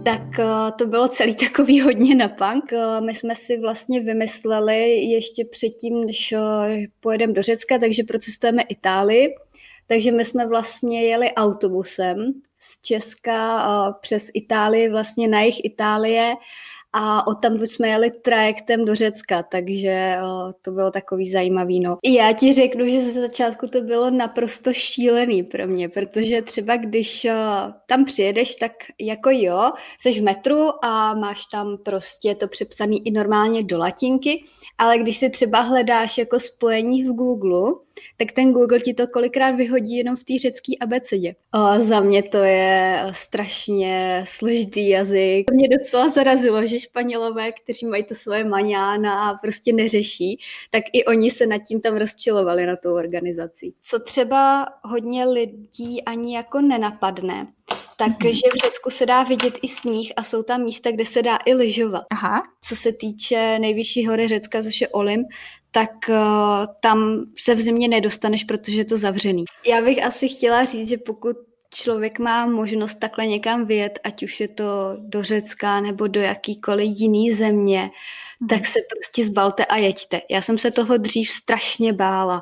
[0.05, 2.73] Tak eh, to bylo celý takový hodně na punk.
[2.73, 6.39] Eh, my jsme si vlastně vymysleli ještě předtím, než eh,
[6.99, 9.35] pojedeme do Řecka, takže procestujeme Itálii.
[9.87, 16.35] Takže my jsme vlastně jeli autobusem z Česka přes Itálii, vlastně na jich Itálie
[16.93, 21.79] a odtamtud jsme jeli trajektem do Řecka, takže o, to bylo takový zajímavý.
[21.79, 21.97] No.
[22.03, 26.77] I já ti řeknu, že ze začátku to bylo naprosto šílený pro mě, protože třeba
[26.77, 27.29] když o,
[27.87, 28.71] tam přijedeš, tak
[29.01, 34.43] jako jo, jsi v metru a máš tam prostě to přepsaný i normálně do latinky,
[34.77, 37.73] ale když si třeba hledáš jako spojení v Google,
[38.17, 41.35] tak ten Google ti to kolikrát vyhodí jenom v té řecké abecedě.
[41.53, 45.51] O, za mě to je strašně složitý jazyk.
[45.51, 50.39] Mě docela zarazilo, že Španělové, kteří mají to svoje maňána a prostě neřeší,
[50.71, 53.73] tak i oni se nad tím tam rozčilovali na tou organizací.
[53.83, 57.47] Co třeba hodně lidí ani jako nenapadne,
[57.97, 61.39] takže v Řecku se dá vidět i sníh a jsou tam místa, kde se dá
[61.45, 62.03] i lyžovat.
[62.11, 62.43] Aha.
[62.61, 65.27] Co se týče nejvyšší hory Řecka, což je Olymp,
[65.71, 66.15] tak uh,
[66.79, 69.45] tam se v zimě nedostaneš, protože je to zavřený.
[69.65, 71.37] Já bych asi chtěla říct, že pokud
[71.73, 76.91] člověk má možnost takhle někam vyjet, ať už je to do Řecka nebo do jakýkoliv
[76.99, 77.91] jiný země,
[78.39, 78.47] mm.
[78.47, 80.21] tak se prostě zbalte a jeďte.
[80.29, 82.41] Já jsem se toho dřív strašně bála.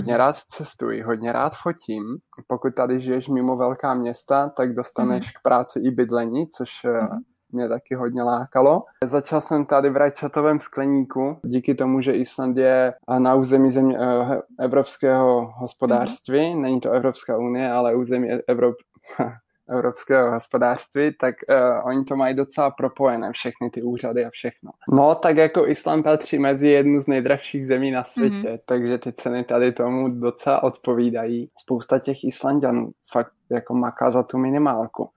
[0.00, 2.04] Hodně rád cestuji, hodně rád fotím.
[2.46, 5.30] Pokud tady žiješ mimo velká města, tak dostaneš mm.
[5.38, 7.18] k práci i bydlení, což mm.
[7.52, 8.82] mě taky hodně lákalo.
[9.04, 14.42] Začal jsem tady v Rajčatovém skleníku, díky tomu, že Island je na území země, eh,
[14.60, 16.54] evropského hospodářství.
[16.54, 16.62] Mm.
[16.62, 18.74] Není to Evropská unie, ale území Evrop,
[19.70, 24.70] evropského hospodářství, tak uh, oni to mají docela propojené, všechny ty úřady a všechno.
[24.92, 28.60] No, tak jako Island patří mezi jednu z nejdražších zemí na světě, mm-hmm.
[28.66, 31.50] takže ty ceny tady tomu docela odpovídají.
[31.58, 35.10] Spousta těch Islandianů fakt jako maká za tu minimálku.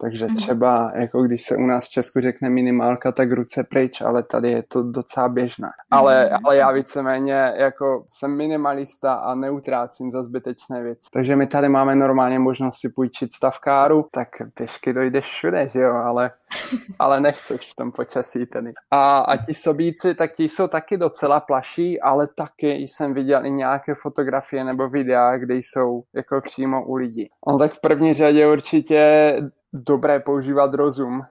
[0.00, 0.36] Takže mhm.
[0.36, 4.50] třeba, jako když se u nás v Česku řekne minimálka, tak ruce pryč, ale tady
[4.50, 5.68] je to docela běžné.
[5.90, 6.46] Ale, mhm.
[6.46, 11.08] ale já víceméně jako jsem minimalista a neutrácím za zbytečné věci.
[11.12, 15.94] Takže my tady máme normálně možnost si půjčit stavkáru, tak pěšky dojdeš všude, že jo,
[15.94, 16.30] ale,
[16.98, 18.72] ale nechceš v tom počasí tedy.
[18.90, 23.50] A, a ti sobíci, tak ti jsou taky docela plaší, ale taky jsem viděl i
[23.50, 27.30] nějaké fotografie nebo videa, kde jsou jako přímo u lidí.
[27.46, 29.34] On tak v první řadě určitě
[29.72, 31.22] dobré používat rozum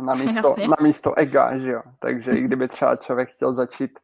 [0.00, 1.82] na místo, na místo ega, že jo.
[1.98, 3.98] Takže i kdyby třeba člověk chtěl začít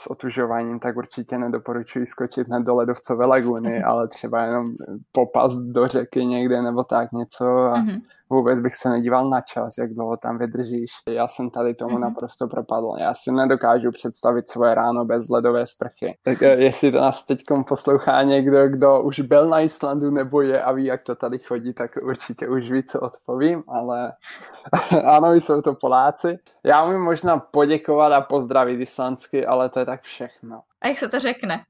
[0.00, 4.72] s otužováním, tak určitě nedoporučuji skočit hned do ledovcové laguny, ale třeba jenom
[5.12, 8.00] popast do řeky někde nebo tak něco a mm-hmm.
[8.30, 10.90] vůbec bych se nedíval na čas, jak dlouho tam vydržíš.
[11.08, 12.00] Já jsem tady tomu mm-hmm.
[12.00, 12.94] naprosto propadl.
[13.00, 16.16] Já si nedokážu představit svoje ráno bez ledové sprchy.
[16.24, 20.62] Tak eh, jestli to nás teď poslouchá někdo, kdo už byl na Islandu nebo je
[20.62, 24.12] a ví, jak to tady chodí, tak určitě už ví, co odpovím, ale
[25.04, 26.38] ano, jsou to Poláci.
[26.64, 30.62] Já umím možná poděkovat a pozdravit islandsky, ale to je tak všechno.
[30.80, 31.64] A jak se to řekne?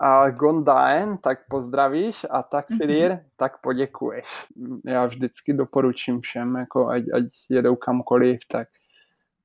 [0.00, 2.78] A Gondaen, tak pozdravíš a tak mhm.
[2.78, 3.24] Fidir, mm-hmm.
[3.36, 4.46] tak poděkuješ.
[4.84, 8.68] Já vždycky doporučím všem, jako ať, ať jedou kamkoliv, tak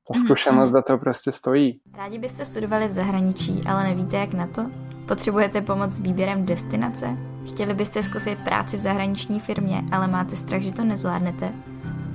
[0.07, 1.81] ta mhm, zkušenost za to prostě stojí.
[1.97, 4.71] Rádi byste studovali v zahraničí, ale nevíte jak na to?
[5.07, 7.17] Potřebujete pomoc s výběrem destinace?
[7.47, 11.53] Chtěli byste zkusit práci v zahraniční firmě, ale máte strach, že to nezvládnete?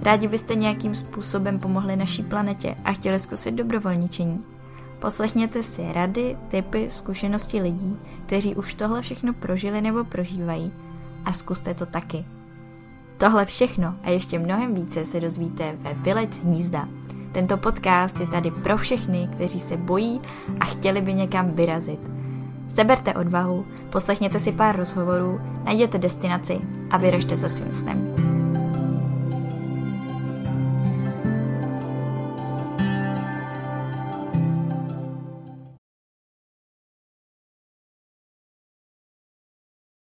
[0.02, 4.59] Rádi byste nějakým způsobem pomohli naší planetě a chtěli zkusit dobrovolničení?
[5.00, 7.96] Poslechněte si rady, typy, zkušenosti lidí,
[8.26, 10.72] kteří už tohle všechno prožili nebo prožívají
[11.24, 12.24] a zkuste to taky.
[13.16, 16.88] Tohle všechno a ještě mnohem více se dozvíte ve Vylec hnízda.
[17.32, 20.20] Tento podcast je tady pro všechny, kteří se bojí
[20.60, 22.00] a chtěli by někam vyrazit.
[22.68, 28.19] Seberte odvahu, poslechněte si pár rozhovorů, najděte destinaci a vyražte za svým snem.